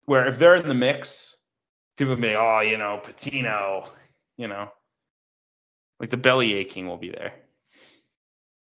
[0.06, 1.36] Where if they're in the mix,
[1.98, 3.88] people will be, oh, you know, Pitino,
[4.38, 4.72] you know,
[6.00, 7.34] like the belly aching will be there.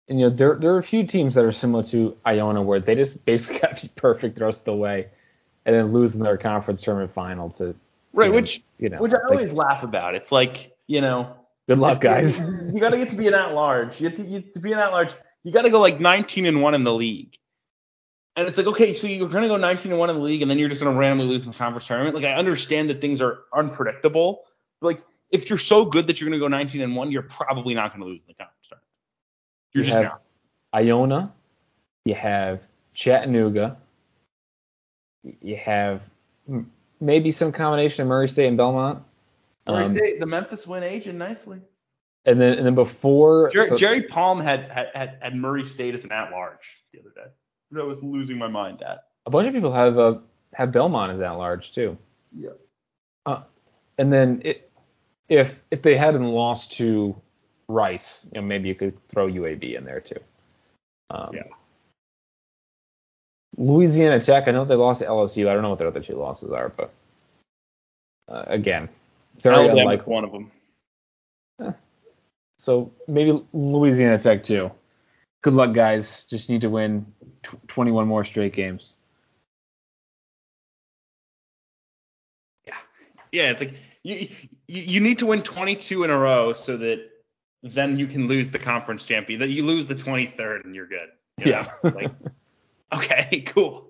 [0.09, 2.81] And you know, there there are a few teams that are similar to Iona where
[2.81, 5.09] they just basically got to be perfect the rest of the way,
[5.67, 7.75] and then lose in their conference tournament final to
[8.13, 10.15] Right, you know, which you know, which I like, always laugh about.
[10.15, 11.37] It's like, you know,
[11.69, 12.41] good luck, guys.
[12.49, 14.01] You, you got to get to be an at large.
[14.01, 15.13] You have to, you, to be an at large,
[15.45, 17.35] you got to go like 19 and 1 in the league.
[18.35, 20.43] And it's like, okay, so you're going to go 19 and 1 in the league
[20.43, 22.15] and then you're just going to randomly lose in the conference tournament.
[22.15, 24.45] Like I understand that things are unpredictable.
[24.81, 27.23] But like if you're so good that you're going to go 19 and 1, you're
[27.23, 28.89] probably not going to lose in the conference tournament.
[29.73, 30.23] You're You just have not.
[30.75, 31.33] Iona,
[32.05, 32.61] you have
[32.95, 33.79] Chattanooga,
[35.41, 36.03] You have
[37.01, 39.03] maybe some combination of Murray State and Belmont.
[39.69, 41.61] Murray Um, State, the Memphis win aging nicely.
[42.25, 45.95] and then and then before Jerry, the- Jerry Palm had, had, had, had Murray State
[45.95, 47.31] as an at large the other day.
[47.73, 49.05] That was losing my mind at.
[49.27, 50.19] a bunch of people have uh,
[50.55, 51.97] have Belmont as at large too.
[52.35, 52.51] Yeah.
[53.27, 53.43] Uh,
[53.99, 54.71] and then it,
[55.29, 57.15] if if they hadn't lost to
[57.69, 60.21] Rice, you know, maybe you could throw UAB in there too.
[61.11, 61.43] Um, Yeah.
[63.57, 65.49] Louisiana Tech, I know they lost to LSU.
[65.49, 66.93] I don't know what their other two losses are, but
[68.29, 68.89] uh, again,
[69.43, 70.13] very Alabama, unlikely.
[70.13, 70.51] one of them.
[72.59, 74.71] So maybe Louisiana Tech too.
[75.43, 76.25] Good luck, guys.
[76.25, 77.07] Just need to win
[77.45, 78.95] tw- 21 more straight games.
[82.67, 82.75] Yeah,
[83.31, 83.51] yeah.
[83.51, 84.29] it's like you,
[84.67, 87.09] you you need to win 22 in a row so that
[87.63, 89.39] then you can lose the conference champion.
[89.39, 91.09] That you lose the 23rd and you're good.
[91.39, 91.63] you know?
[91.85, 91.91] Yeah.
[91.91, 92.11] like
[92.93, 93.89] okay, cool.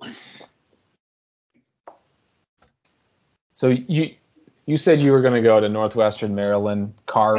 [3.54, 4.14] So you
[4.68, 7.38] you said you were going to go to Northwestern Maryland, car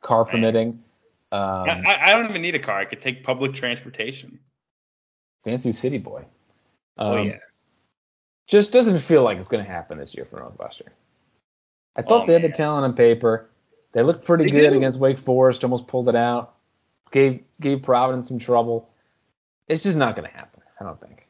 [0.00, 0.82] car permitting.
[1.30, 1.40] Um,
[1.86, 2.78] I, I- don't even need a car.
[2.78, 4.38] I could take public transportation.
[5.44, 6.24] fancy city boy.
[6.96, 7.38] Oh Um, yeah.
[8.46, 10.90] Just doesn't feel like it's going to happen this year for Northwestern.
[11.96, 13.50] I thought Oh, they had the talent on paper.
[13.92, 14.76] They looked pretty They good do.
[14.76, 15.64] against Wake Forest.
[15.64, 16.54] Almost pulled it out.
[17.12, 18.88] Gave gave Providence some trouble.
[19.68, 20.62] It's just not going to happen.
[20.80, 21.26] I don't think.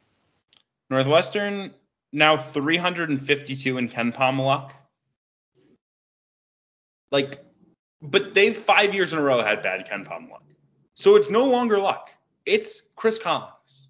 [0.90, 1.72] Northwestern
[2.12, 4.74] now 352 in KenPom luck.
[7.10, 7.44] Like,
[8.02, 10.42] but they've five years in a row had bad KenPom luck.
[10.94, 12.10] So it's no longer luck.
[12.46, 13.88] It's Chris Collins.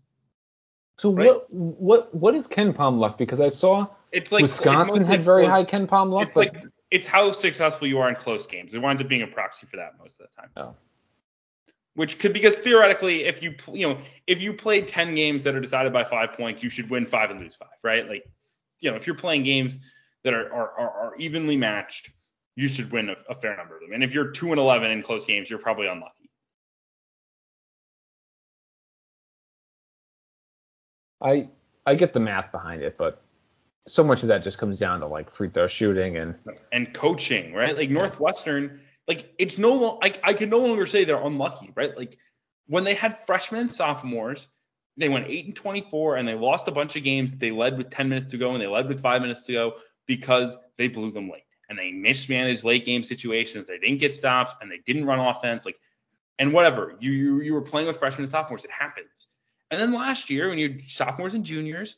[0.99, 1.27] So Right.
[1.27, 3.19] what what what is KenPom luck?
[3.19, 6.27] Because I saw It's like Wisconsin it's had very close- high KenPom luck.
[6.27, 8.75] It's but- like it's how successful you are in close games.
[8.75, 10.51] It winds up being a proxy for that most of the time.
[10.57, 10.77] Oh.
[11.95, 15.61] Which could because theoretically, if you you know if you played 10 games that are
[15.61, 18.09] decided by five points, you should win five and lose five, right?
[18.09, 18.25] Like
[18.81, 19.79] you know if you're playing games
[20.23, 22.11] that are are, are, are evenly matched,
[22.57, 23.93] you should win a, a fair number of them.
[23.93, 26.31] And if you're two and 11 in close games, you're probably unlucky.
[31.21, 31.49] I
[31.87, 33.23] I get the math behind it, but
[33.87, 36.35] so much of that just comes down to like free throw shooting and
[36.73, 37.77] and coaching, right?
[37.77, 41.97] Like Northwestern, like it's no I, I can no longer say they're unlucky, right?
[41.97, 42.19] Like
[42.67, 44.49] when they had freshmen and sophomores,
[44.97, 47.91] they went 8 and 24 and they lost a bunch of games they led with
[47.91, 49.75] 10 minutes to go and they led with 5 minutes to go
[50.07, 53.67] because they blew them late and they mismanaged late game situations.
[53.67, 55.79] They didn't get stops and they didn't run offense like
[56.39, 56.97] and whatever.
[57.01, 59.29] You you, you were playing with freshmen and sophomores, it happens.
[59.71, 61.97] And then last year when you're sophomores and juniors,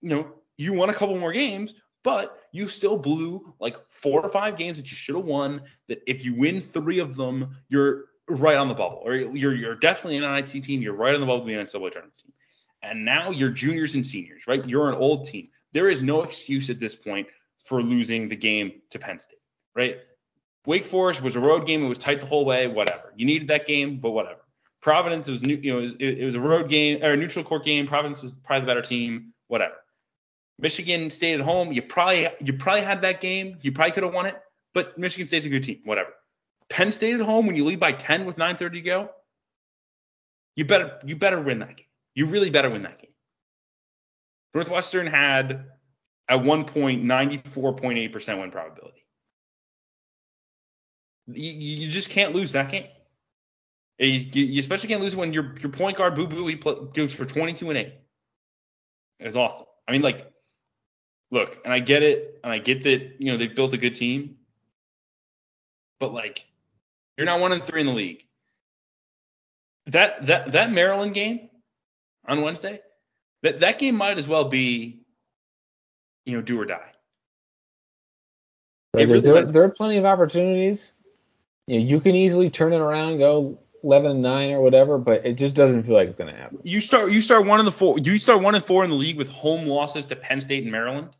[0.00, 4.28] you know, you won a couple more games, but you still blew like four or
[4.28, 5.62] five games that you should have won.
[5.88, 9.74] That if you win three of them, you're right on the bubble, or you're you're
[9.74, 10.82] definitely an IT team.
[10.82, 12.32] You're right on the bubble to be an NCAA tournament team.
[12.82, 14.66] And now you're juniors and seniors, right?
[14.66, 15.48] You're an old team.
[15.72, 17.26] There is no excuse at this point
[17.64, 19.38] for losing the game to Penn State,
[19.74, 19.98] right?
[20.66, 21.84] Wake Forest was a road game.
[21.84, 22.66] It was tight the whole way.
[22.66, 23.12] Whatever.
[23.16, 24.40] You needed that game, but whatever.
[24.82, 27.44] Providence was new, you know, it was, it was a road game or a neutral
[27.44, 27.86] court game.
[27.86, 29.32] Providence was probably the better team.
[29.48, 29.74] Whatever.
[30.58, 31.72] Michigan stayed at home.
[31.72, 33.58] You probably you probably had that game.
[33.62, 34.36] You probably could have won it,
[34.74, 35.80] but Michigan State's a good team.
[35.84, 36.10] Whatever.
[36.68, 39.10] Penn State at home when you lead by 10 with 9:30 to go.
[40.56, 41.86] You better you better win that game.
[42.14, 43.10] You really better win that game.
[44.54, 45.66] Northwestern had
[46.30, 49.04] at one point 94.8% win probability.
[51.26, 52.86] You, you just can't lose that game.
[53.98, 57.12] Eh, you, you especially can't lose when your your point guard Boo Buie he goes
[57.12, 57.94] for 22 and 8.
[59.18, 59.66] It's awesome.
[59.86, 60.32] I mean, like,
[61.30, 63.94] look, and I get it, and I get that you know they've built a good
[63.94, 64.36] team,
[65.98, 66.46] but like,
[67.18, 68.24] you're not one and three in the league.
[69.86, 71.50] That that that Maryland game
[72.26, 72.80] on Wednesday,
[73.42, 75.02] that that game might as well be,
[76.24, 76.92] you know, do or die.
[78.92, 80.92] Like, really there, there are plenty of opportunities.
[81.66, 85.24] You, know, you can easily turn it around, go 11 and 9 or whatever, but
[85.24, 86.58] it just doesn't feel like it's going to happen.
[86.64, 87.98] You start you start one of the four.
[87.98, 90.72] You start one and four in the league with home losses to Penn State and
[90.72, 91.10] Maryland.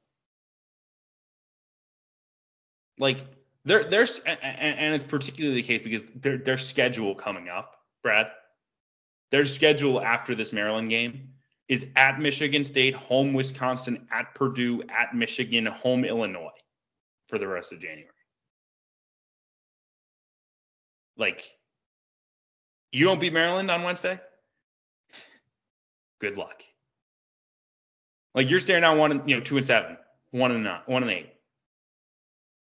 [2.99, 3.25] Like
[3.65, 8.29] there there's and, and it's particularly the case because their their schedule coming up, Brad.
[9.31, 11.35] Their schedule after this Maryland game
[11.71, 16.51] is at Michigan State, home Wisconsin, at Purdue, at Michigan, home Illinois
[17.29, 18.09] for the rest of January.
[21.17, 21.45] Like
[22.91, 24.19] you don't beat Maryland on Wednesday?
[26.21, 26.65] Good luck.
[28.35, 29.97] Like you're staring down one, you know, two and seven,
[30.33, 31.33] one and nine, one and eight,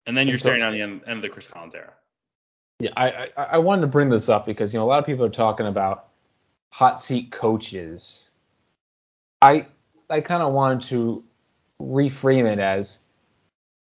[0.06, 1.94] and then you're so- staring down the end, end of the Chris Collins era.
[2.80, 5.06] Yeah, I, I I wanted to bring this up because you know a lot of
[5.06, 6.10] people are talking about
[6.72, 8.31] hot seat coaches.
[9.42, 9.68] I
[10.10, 11.24] I kind of wanted to
[11.82, 13.00] reframe it as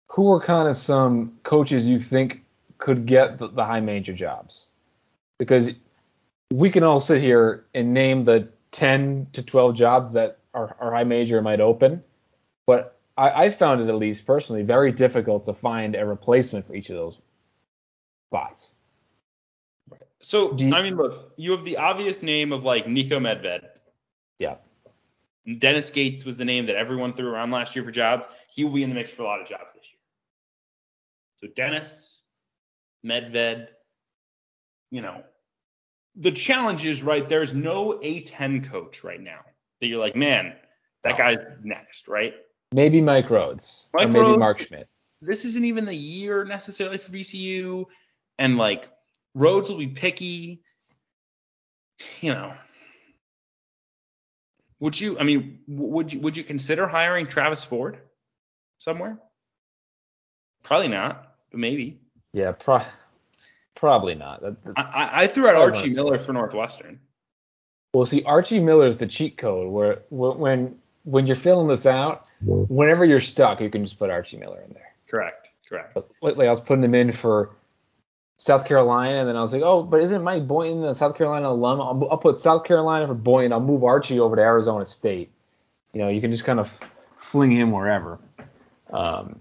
[0.09, 2.43] who are kind of some coaches you think
[2.79, 4.67] could get the, the high major jobs?
[5.39, 5.71] Because
[6.53, 11.05] we can all sit here and name the 10 to 12 jobs that our, high
[11.05, 12.03] major might open,
[12.67, 16.75] but I, I found it at least personally very difficult to find a replacement for
[16.75, 17.19] each of those
[18.31, 18.75] spots.
[20.21, 23.67] So you- I mean, look, you have the obvious name of like Niko Medved.
[24.39, 24.57] Yeah.
[25.59, 28.27] Dennis Gates was the name that everyone threw around last year for jobs.
[28.51, 30.01] He will be in the mix for a lot of jobs this year.
[31.41, 32.21] So Dennis,
[33.05, 33.69] Medved,
[34.91, 35.23] you know,
[36.17, 37.29] the challenge is right.
[37.29, 39.41] There's no A10 coach right now
[39.81, 40.55] that you're like, man,
[41.05, 42.35] that guy's next, right?
[42.73, 44.89] Maybe Mike Rhoades Mike or maybe Rhoades- Mark Schmidt.
[45.23, 47.87] This isn't even the year necessarily for VCU,
[48.39, 48.91] and like
[49.37, 50.63] Rhoades will be picky.
[52.21, 52.53] You know,
[54.81, 55.19] would you?
[55.19, 56.21] I mean, would you?
[56.21, 57.99] Would you consider hiring Travis Ford
[58.79, 59.19] somewhere?
[60.63, 62.01] Probably not, but maybe.
[62.33, 62.83] Yeah, pro-
[63.75, 64.43] probably not.
[64.43, 65.91] That- that- I, I, I threw out Archie.
[65.91, 67.01] Miller for Northwestern.
[67.95, 72.27] Well, see, Archie Miller is the cheat code where when when you're filling this out,
[72.43, 74.93] whenever you're stuck, you can just put Archie Miller in there.
[75.09, 75.51] Correct.
[75.69, 75.95] Correct.
[75.95, 77.57] But lately, I was putting him in for
[78.39, 81.49] South Carolina, and then I was like, oh, but isn't Mike Boynton a South Carolina
[81.49, 81.81] alum?
[81.81, 83.53] I'll, I'll put South Carolina for Boynton.
[83.53, 85.31] I'll move Archie over to Arizona State.
[85.93, 86.79] You know, you can just kind of
[87.17, 88.19] fling him wherever.
[88.91, 89.41] Um,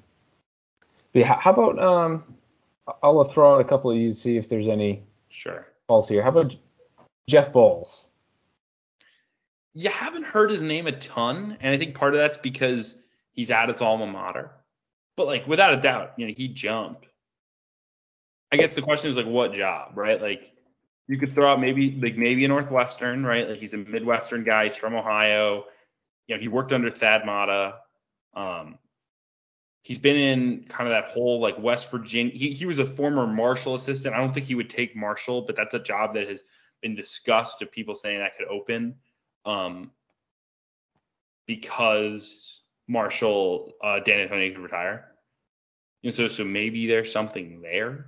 [1.11, 2.23] but yeah, how about um,
[3.03, 5.67] I'll throw out a couple of you to see if there's any Sure.
[5.87, 6.21] calls here.
[6.21, 6.55] How about
[7.27, 8.07] Jeff Boals?
[9.73, 12.97] You haven't heard his name a ton, and I think part of that's because
[13.33, 14.51] he's at his alma mater.
[15.17, 17.07] But like without a doubt, you know, he jumped.
[18.51, 20.21] I guess the question is like what job, right?
[20.21, 20.53] Like
[21.07, 23.49] you could throw out maybe like maybe a Northwestern, right?
[23.49, 25.65] Like he's a Midwestern guy, he's from Ohio.
[26.27, 27.75] You know, he worked under Thad Matta.
[28.33, 28.79] Um,
[29.83, 32.33] he's been in kind of that whole like West Virginia.
[32.33, 34.15] He, he was a former Marshall assistant.
[34.15, 36.41] I don't think he would take Marshall, but that's a job that has
[36.81, 38.95] been discussed of people saying that could open.
[39.45, 39.91] Um,
[41.45, 45.11] because Marshall, uh, Dan D'Antoni could retire.
[46.03, 48.07] Know, so so maybe there's something there.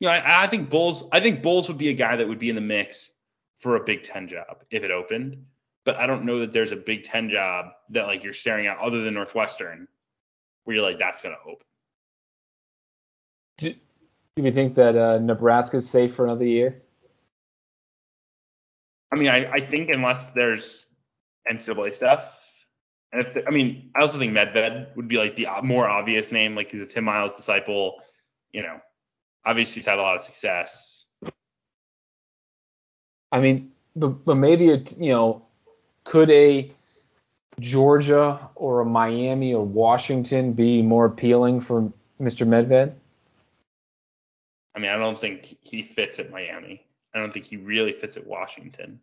[0.00, 1.08] You know, I, I think Boals.
[1.12, 3.10] I think Boals would be a guy that would be in the mix
[3.58, 5.44] for a Big Ten job if it opened.
[5.84, 8.78] But I don't know that there's a Big Ten job that like you're staring at
[8.78, 9.88] other than Northwestern,
[10.64, 11.66] where you're like that's gonna open.
[13.58, 13.74] Do,
[14.34, 16.82] do we think that uh, Nebraska's safe for another year?
[19.10, 20.86] I mean, I, I think unless there's
[21.50, 22.42] NCAA stuff,
[23.12, 26.32] and if the, I mean, I also think Medved would be like the more obvious
[26.32, 26.54] name.
[26.54, 28.02] Like he's a Tim Miles disciple.
[28.52, 28.80] You know,
[29.46, 31.04] obviously he's had a lot of success.
[33.32, 35.42] I mean, but, but maybe it, you know,
[36.04, 36.70] could a
[37.60, 42.46] Georgia or a Miami or Washington be more appealing for Mr.
[42.46, 42.92] Medved?
[44.74, 46.84] I mean, I don't think he fits at Miami.
[47.14, 49.00] I don't think he really fits at Washington.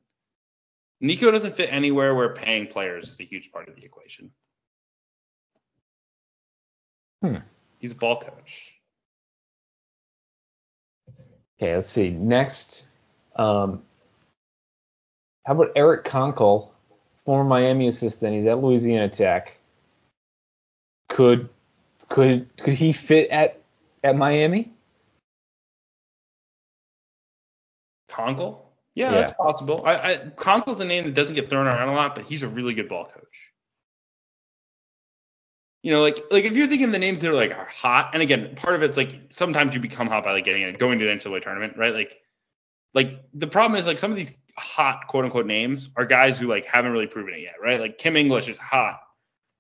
[1.02, 4.32] Niko doesn't fit anywhere where paying players is a huge part of the equation.
[7.22, 7.38] Hmm.
[7.80, 8.72] He's a ball coach.
[11.64, 12.09] Okay, let's see.
[12.09, 12.84] Next,
[13.38, 13.84] um,
[15.45, 16.72] how about Eric Konkol,
[17.24, 18.34] former Miami assistant?
[18.34, 19.57] He's at Louisiana Tech.
[21.07, 21.47] Could
[22.09, 23.61] could could he fit at
[24.03, 24.74] at Miami?
[28.09, 28.57] Konkol?
[28.93, 29.22] Yeah, Yeah.
[29.22, 29.84] that's possible.
[29.86, 32.47] I, I Konkol's a name that doesn't get thrown around a lot, but he's a
[32.49, 33.53] really good ball coach.
[35.84, 38.24] You know, like like if you're thinking the names that are like are hot, and
[38.24, 41.06] again, part of it's like sometimes you become hot by like getting it, going to
[41.06, 41.94] the NCAA tournament, right?
[41.94, 42.22] Like
[42.94, 46.48] like the problem is like some of these hot quote unquote names are guys who
[46.48, 47.82] like haven't really proven it yet, right?
[47.82, 49.02] Like Kim English is hot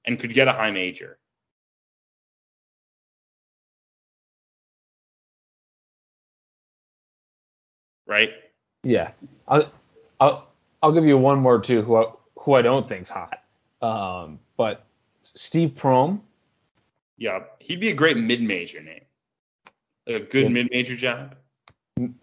[0.05, 1.17] and could get a high major.
[8.07, 8.31] Right?
[8.83, 9.11] Yeah,
[9.47, 9.71] I'll
[10.21, 10.47] I'll
[10.81, 13.43] I'll give you one more too, who I, who I don't think's hot.
[13.81, 14.85] Um, but
[15.35, 16.21] Steve Prohm,
[17.17, 17.43] Yeah.
[17.59, 19.03] He'd be a great mid-major name.
[20.07, 20.49] Like a good Yeah.
[20.49, 21.35] mid-major job.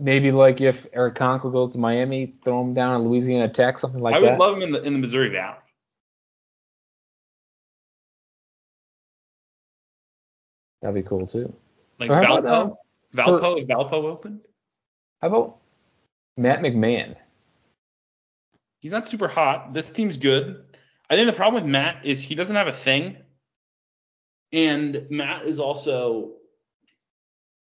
[0.01, 4.01] maybe like if Eric Konkol goes to Miami, throw him down in Louisiana Tech, something
[4.01, 4.19] like that.
[4.19, 4.39] I would that.
[4.39, 5.57] love him in the in the Missouri Valley.
[10.83, 11.55] That'd be cool too.
[11.99, 12.39] Like Valpo.
[12.39, 12.75] about, um,
[13.15, 14.41] Valpo, if Valpo opened.
[15.21, 15.59] How about
[16.37, 17.17] Matt McMahon?
[18.81, 19.75] He's not super hot.
[19.75, 20.65] This team's good.
[21.11, 23.17] I think the problem with Matt is he doesn't have a thing.
[24.53, 26.33] And Matt is also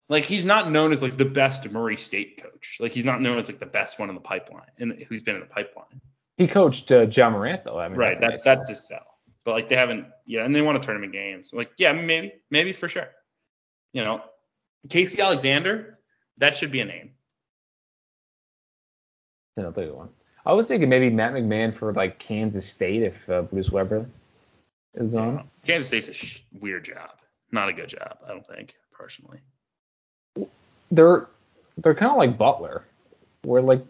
[0.10, 2.78] like he's not known as like the best Murray State coach.
[2.82, 5.36] Like he's not known as like the best one in the pipeline and who's been
[5.36, 6.02] in the pipeline.
[6.38, 7.80] He coached uh, Ja Morant though.
[7.80, 8.18] I mean, right.
[8.20, 8.68] that's That's nice.
[8.68, 9.18] that's his sell.
[9.46, 10.08] but like they haven't.
[10.26, 11.52] Yeah, and they want to tournament games.
[11.54, 13.08] Like yeah, maybe, maybe for sure.
[13.94, 14.22] You know,
[14.90, 16.00] Casey Alexander,
[16.38, 17.12] that should be a name.
[19.58, 19.64] You
[19.94, 20.10] one.
[20.46, 24.06] I was thinking maybe Matt McMahon for like Kansas State if uh, Bruce Weber
[24.96, 25.36] is gone.
[25.36, 25.42] Yeah.
[25.66, 27.12] Kansas State's a sh- weird job.
[27.52, 29.40] Not a good job, I don't think, personally.
[30.90, 31.28] They're
[31.78, 32.84] they're kind of like Butler,
[33.44, 33.86] where like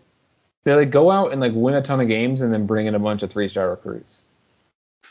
[0.63, 2.95] they like go out and like win a ton of games and then bring in
[2.95, 4.17] a bunch of three star recruits.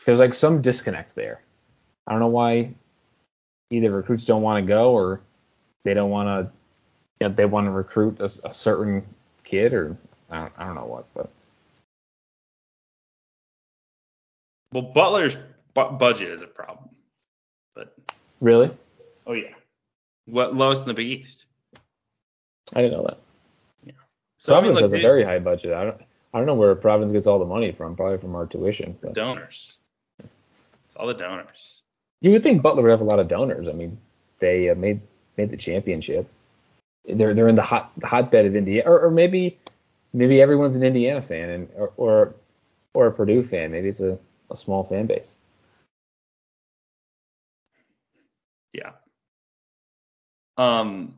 [0.05, 1.41] There's like some disconnect there.
[2.07, 2.75] I don't know why
[3.71, 5.21] either recruits don't want to go or
[5.85, 6.53] they don't want to
[7.21, 9.05] you know, they want to recruit a, a certain
[9.45, 9.97] kid or
[10.31, 11.31] I don't, I don't know what, but
[14.73, 15.37] Well, Butler's
[15.75, 16.89] bu- budget is a problem,
[17.75, 17.95] but
[18.41, 18.71] really,
[19.27, 19.55] oh yeah,
[20.27, 21.47] what lowest in the Big East.
[22.75, 23.19] I didn't know that.
[24.39, 25.73] So I Providence mean, like has a very high budget.
[25.73, 26.01] I don't
[26.33, 27.97] I don't know where Providence gets all the money from.
[27.97, 28.97] Probably from our tuition.
[29.03, 29.79] But donors.
[30.21, 31.83] It's all the donors.
[32.21, 33.69] you would think Butler would have a lot of donors.
[33.69, 33.99] I mean,
[34.39, 35.01] they uh, made
[35.37, 36.29] made the championship.
[37.05, 39.59] They're they're in the hot the hotbed of Indiana, or, or maybe
[40.13, 42.35] maybe everyone's an Indiana fan and or or,
[42.95, 43.71] or a Purdue fan.
[43.73, 44.19] Maybe it's a,
[44.51, 45.35] a small fan base.
[48.73, 48.93] Yeah.
[50.57, 51.15] Um,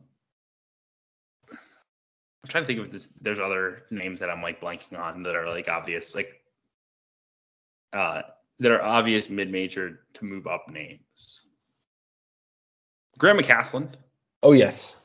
[1.50, 5.36] I'm trying to think if this, there's other names that I'm like blanking on that
[5.36, 6.40] are like obvious, like
[7.92, 8.22] uh,
[8.60, 11.42] that are obvious mid-major to move up names.
[13.18, 13.94] Grant McCasland.
[14.42, 14.98] Oh yes,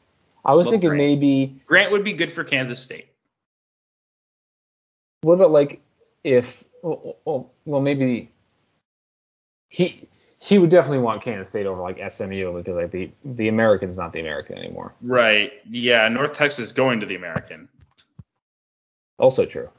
[0.46, 0.98] I was Love thinking Grant.
[1.00, 3.10] maybe Grant would be good for Kansas State.
[5.28, 5.82] What about like
[6.24, 8.32] if well, well, maybe
[9.68, 10.08] he
[10.40, 14.14] he would definitely want Kansas State over like SMU because like the the American's not
[14.14, 14.94] the American anymore.
[15.02, 15.52] Right.
[15.70, 16.08] Yeah.
[16.08, 17.68] North Texas going to the American.
[19.20, 19.70] Also true.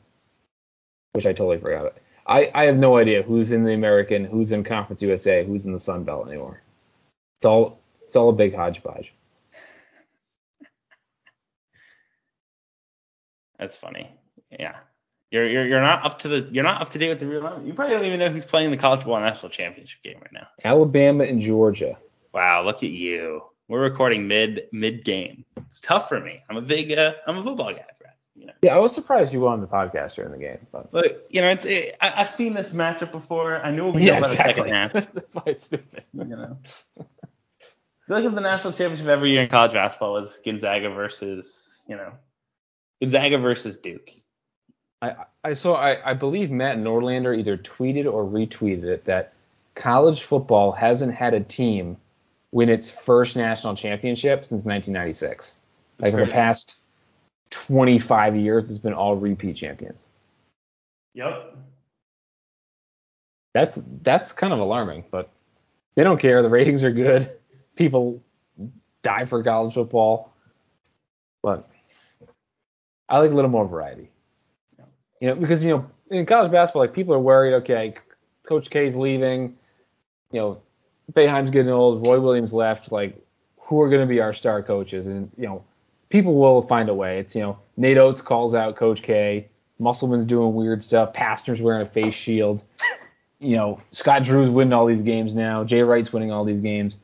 [1.12, 1.94] Which I totally forgot.
[2.26, 5.72] I, I have no idea who's in the American, who's in Conference USA, who's in
[5.72, 6.60] the Sun Belt anymore.
[7.38, 9.14] It's all it's all a big hodgepodge.
[13.58, 14.10] That's funny.
[14.50, 14.76] Yeah.
[15.30, 17.62] You're, you're you're not up to the you're not up to date with the real
[17.64, 20.48] you probably don't even know who's playing the college football national championship game right now.
[20.64, 21.98] Alabama and Georgia.
[22.32, 23.42] Wow, look at you.
[23.68, 25.44] We're recording mid mid game.
[25.68, 26.42] It's tough for me.
[26.48, 28.14] I'm a big uh, I'm a football guy, Brad.
[28.36, 28.52] You know.
[28.62, 30.66] Yeah, I was surprised you won the podcast during the game.
[30.72, 33.62] But Look, you know, it's, it, I, I've seen this matchup before.
[33.62, 34.54] I knew it would be yeah, exactly.
[34.54, 34.92] second half.
[35.12, 36.04] That's why it's stupid.
[36.14, 36.58] You know.
[36.98, 37.04] I
[38.06, 42.12] feel like the national championship every year in college basketball is Gonzaga versus, you know,
[43.02, 44.10] Gonzaga versus Duke.
[45.00, 49.32] I, I saw I, I believe Matt Norlander either tweeted or retweeted it that
[49.74, 51.96] college football hasn't had a team
[52.52, 55.54] win its first national championship since 1996.
[56.00, 56.76] Like for the past
[57.50, 60.06] 25 years, it's been all repeat champions.
[61.14, 61.56] Yep.
[63.54, 65.30] That's that's kind of alarming, but
[65.94, 66.42] they don't care.
[66.42, 67.30] The ratings are good.
[67.74, 68.22] People
[69.02, 70.32] die for college football,
[71.42, 71.68] but
[73.08, 74.10] I like a little more variety.
[75.20, 77.54] You know, because you know in college basketball, like people are worried.
[77.54, 77.94] Okay,
[78.44, 79.56] Coach K's leaving.
[80.32, 80.62] You know,
[81.12, 82.06] Boeheim's getting old.
[82.06, 82.92] Roy Williams left.
[82.92, 83.16] Like,
[83.58, 85.06] who are going to be our star coaches?
[85.06, 85.64] And you know,
[86.08, 87.18] people will find a way.
[87.18, 89.48] It's you know, Nate Oats calls out Coach K.
[89.78, 91.12] Musselman's doing weird stuff.
[91.12, 92.64] Pastner's wearing a face shield.
[93.40, 95.62] You know, Scott Drew's winning all these games now.
[95.62, 96.98] Jay Wright's winning all these games.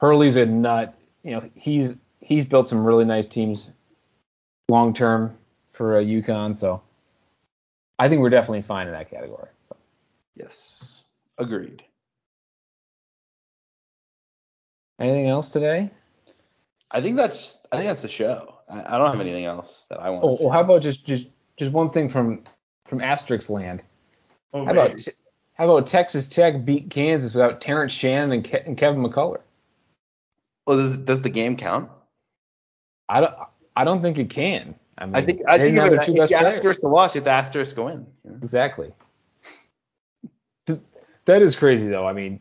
[0.00, 0.98] Hurley's a nut.
[1.22, 3.70] You know, he's he's built some really nice teams
[4.68, 5.36] long term
[5.72, 6.56] for uh, UConn.
[6.56, 6.82] So
[7.98, 9.48] I think we're definitely fine in that category.
[10.36, 11.06] Yes.
[11.38, 11.82] Agreed.
[14.98, 15.90] Anything else today?
[16.90, 18.58] I think that's I think that's the show.
[18.68, 20.24] I, I don't have anything else that I want.
[20.24, 22.44] Oh, well, how about just just just one thing from
[22.86, 23.82] from Asterisk Land?
[24.52, 25.00] Oh, How about
[25.54, 29.40] how about Texas Tech beat Kansas without Terrence Shannon and, Ke- and Kevin McCullar?
[30.66, 31.90] well, does does the game count?
[33.08, 33.34] I don't
[33.74, 34.74] I don't think it can.
[34.98, 36.80] I, mean, I think I think if, have their it, two if best you asterisk
[36.80, 38.06] the loss, you have to asterisk you know?
[38.42, 38.92] Exactly.
[41.24, 42.04] That is crazy though.
[42.04, 42.40] I mean,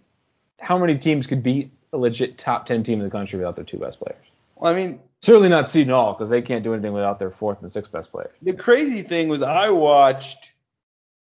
[0.60, 3.64] how many teams could beat a legit top ten team in the country without their
[3.64, 4.26] two best players?
[4.56, 7.62] Well, I mean, Certainly not Seton Hall because they can't do anything without their fourth
[7.62, 8.32] and sixth best players.
[8.42, 10.54] the crazy thing was I watched,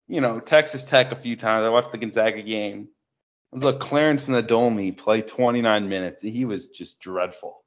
[0.08, 1.66] you know, Texas Tech a few times.
[1.66, 2.88] I watched the Gonzaga game.
[3.52, 6.22] I was like Clarence Nadolny play 29 minutes.
[6.22, 7.62] He was just dreadful.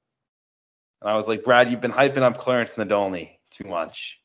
[1.02, 4.20] And I was like, Brad, you've been hyping up Clarence Nadolny too much.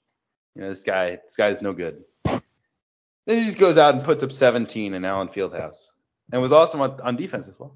[0.55, 2.03] You know, this guy, this guy's no good.
[2.25, 5.91] Then he just goes out and puts up 17 in Allen Fieldhouse,
[6.31, 7.75] and was awesome on, on defense as well.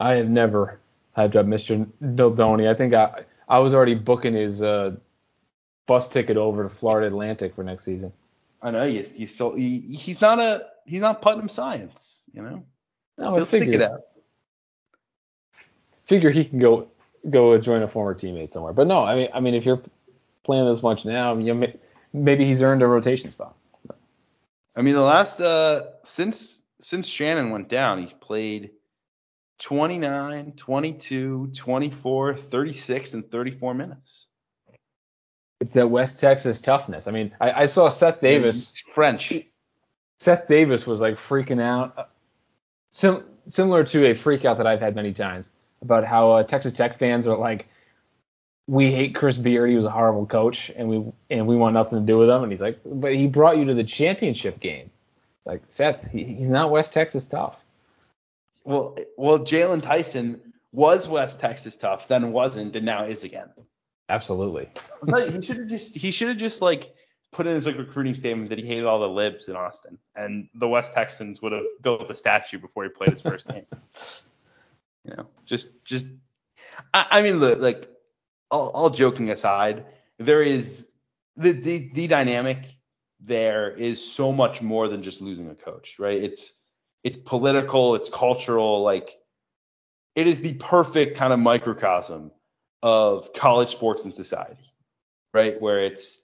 [0.00, 0.80] I have never
[1.16, 1.86] hyped up Mr.
[2.02, 2.68] Nadolny.
[2.68, 4.96] I think I I was already booking his uh,
[5.86, 8.12] bus ticket over to Florida Atlantic for next season.
[8.62, 9.04] I know you.
[9.14, 12.28] You so he, he's not a he's not Putnam science.
[12.32, 12.64] You know.
[13.18, 14.00] No, He'll I stick it out.
[16.06, 16.89] figure he can go
[17.28, 18.72] go join a former teammate somewhere.
[18.72, 19.82] But no, I mean, I mean, if you're
[20.44, 21.76] playing this much now, you may-
[22.12, 23.56] maybe he's earned a rotation spot.
[24.74, 28.70] I mean, the last uh since since Shannon went down, he's played
[29.58, 34.28] 29, 22, 24, 36, and 34 minutes.
[35.60, 37.06] It's that West Texas toughness.
[37.06, 38.70] I mean, I, I saw Seth Davis.
[38.70, 39.34] He's French.
[40.18, 42.08] Seth Davis was like freaking out,
[42.90, 45.50] sim- similar to a freak out that I've had many times
[45.82, 47.68] about how uh, Texas Tech fans are like,
[48.66, 49.70] we hate Chris Beard.
[49.70, 52.42] He was a horrible coach, and we and we want nothing to do with him.
[52.44, 54.90] And he's like, but he brought you to the championship game.
[55.44, 57.56] Like Seth, he, he's not West Texas tough.
[58.64, 60.40] Well, well, Jaylon Tyson
[60.72, 63.48] was West Texas tough, then wasn't, and now is again.
[64.08, 64.68] Absolutely.
[65.06, 66.94] He should have just he should have just like
[67.32, 70.48] put in his like recruiting statement that he hated all the libs in Austin, and
[70.54, 73.66] the West Texans would have built a statue before he played his first game.
[75.04, 76.06] You know, just just
[76.94, 77.88] I, I mean, look, like
[78.50, 79.86] all, all joking aside,
[80.18, 80.88] there is
[81.36, 82.58] the, the the dynamic
[83.20, 86.22] there is so much more than just losing a coach, right?
[86.22, 86.54] It's
[87.04, 89.16] it's political, it's cultural, like
[90.14, 92.30] it is the perfect kind of microcosm
[92.82, 94.72] of college sports and society,
[95.32, 95.60] right?
[95.60, 96.18] Where it's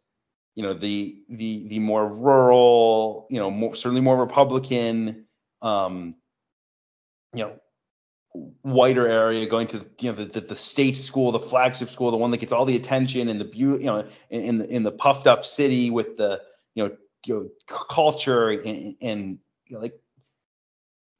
[0.54, 5.26] you know the the the more rural, you know, more, certainly more Republican,
[5.62, 6.14] um,
[7.34, 7.52] you know,
[8.62, 12.16] whiter area going to you know the, the, the state school, the flagship school, the
[12.16, 14.82] one that gets all the attention and the beauty, you know, in, in the in
[14.82, 16.40] the puffed up city with the
[16.74, 16.96] you know,
[17.26, 19.94] you know culture and, and you know like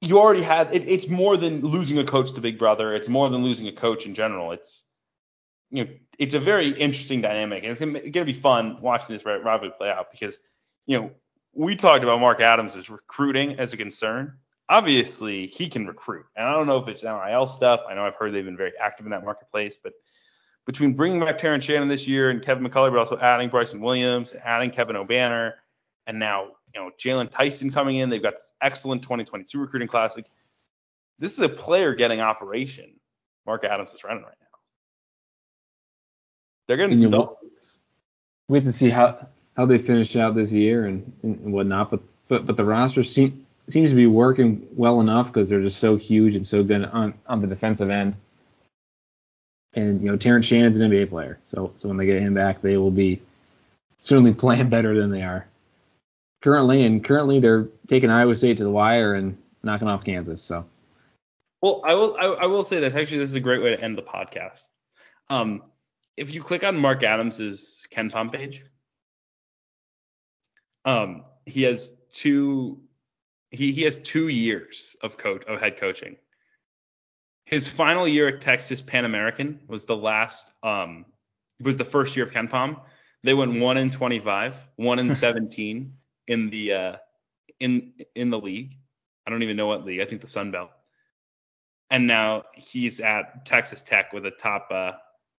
[0.00, 2.94] you already had it, it's more than losing a coach to Big Brother.
[2.94, 4.52] It's more than losing a coach in general.
[4.52, 4.84] It's
[5.70, 9.24] you know it's a very interesting dynamic and it's gonna, gonna be fun watching this
[9.24, 10.38] ri- rivalry play out because
[10.86, 11.10] you know
[11.52, 14.38] we talked about Mark Adams' recruiting as a concern.
[14.68, 17.82] Obviously, he can recruit, and I don't know if it's NIL stuff.
[17.88, 19.92] I know I've heard they've been very active in that marketplace, but
[20.66, 24.34] between bringing back Terrence Shannon this year and Kevin McCullar, but also adding Bryson Williams,
[24.44, 25.52] adding Kevin Obanor,
[26.08, 30.16] and now you know Jaylon Tyson coming in, they've got this excellent 2022 recruiting class.
[30.16, 30.26] Like,
[31.20, 32.90] this is a player getting operation.
[33.46, 34.58] Mark Adams is running right now.
[36.66, 37.36] They're getting some
[38.48, 39.26] we have to see how
[39.56, 41.90] how they finish out this year and, and whatnot.
[41.90, 45.78] But but but the roster seem, seems to be working well enough because they're just
[45.78, 48.16] so huge and so good on on the defensive end.
[49.74, 52.62] And you know Terrence Shannon's an NBA player, so so when they get him back,
[52.62, 53.20] they will be
[53.98, 55.46] certainly playing better than they are
[56.42, 56.84] currently.
[56.84, 60.40] And currently they're taking Iowa State to the wire and knocking off Kansas.
[60.40, 60.64] So
[61.60, 62.94] Well, I will I, I will say this.
[62.94, 64.64] Actually, this is a great way to end the podcast.
[65.28, 65.62] Um,
[66.16, 68.64] if you click on Mark Adams's KenPom page,
[70.84, 72.80] um, he has two
[73.50, 76.16] he he has two years of coach of head coaching.
[77.44, 81.06] His final year at Texas Pan American was the last um
[81.58, 82.80] it was the first year of KenPom.
[83.22, 85.92] They went one in 25, one in 17
[86.28, 86.96] in the uh
[87.60, 88.76] in in the league.
[89.26, 90.00] I don't even know what league.
[90.00, 90.70] I think the Sun Belt.
[91.90, 94.92] And now he's at Texas Tech with a top uh,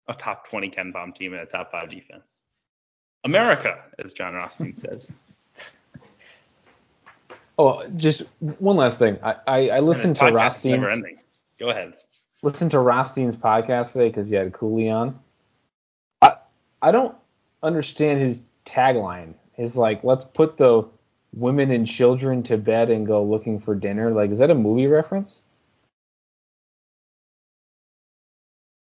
[0.08, 2.42] a top 20 KenPom team and a top five defense.
[3.24, 5.12] America, as Jon Rothstein says.
[7.58, 8.24] Oh, just
[8.60, 9.18] one last thing.
[9.24, 11.18] I I, I listened to And podcast never ending.
[11.60, 11.94] Go ahead.
[12.44, 15.20] listened to Rothstein's podcast today because you had Cooley on.
[16.22, 16.36] I
[16.82, 17.16] I don't
[17.64, 19.34] understand his tagline.
[19.58, 20.88] Is like, let's put the
[21.34, 24.12] women and children to bed and go looking for dinner.
[24.12, 25.42] Like, is that a movie reference?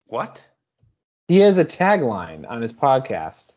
[0.08, 0.46] What?
[1.28, 3.54] He has a tagline on his podcast.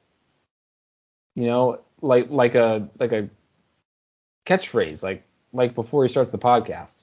[1.35, 3.29] You know, like like a like a
[4.49, 5.23] catchphrase, like
[5.53, 6.97] like before he starts the podcast.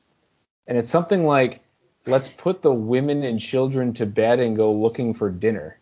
[0.67, 1.61] And it's something like,
[2.05, 5.79] let's put the women and children to bed and go looking for dinner.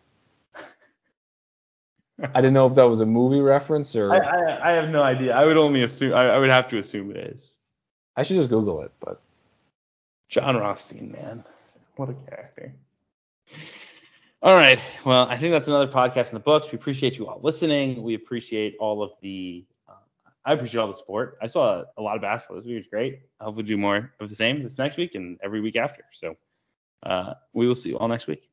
[2.20, 5.02] I didn't know if that was a movie reference or I, I, I, have no
[5.02, 5.34] idea.
[5.34, 6.14] I would only assume.
[6.14, 7.56] I, I would have to assume it is.
[8.16, 9.20] I should just Google it, but
[10.28, 11.44] Jon Rothstein, man,
[11.96, 12.72] what a character.
[14.42, 14.78] All right.
[15.04, 16.70] Well, I think that's another podcast in the books.
[16.70, 18.02] We appreciate you all listening.
[18.02, 19.64] We appreciate all of the.
[20.44, 21.38] I appreciate all the support.
[21.40, 22.74] I saw a, a lot of basketball this week.
[22.74, 23.20] It was great.
[23.40, 26.04] I hope we do more of the same this next week and every week after.
[26.12, 26.36] So
[27.04, 28.50] uh, we will see you all next week.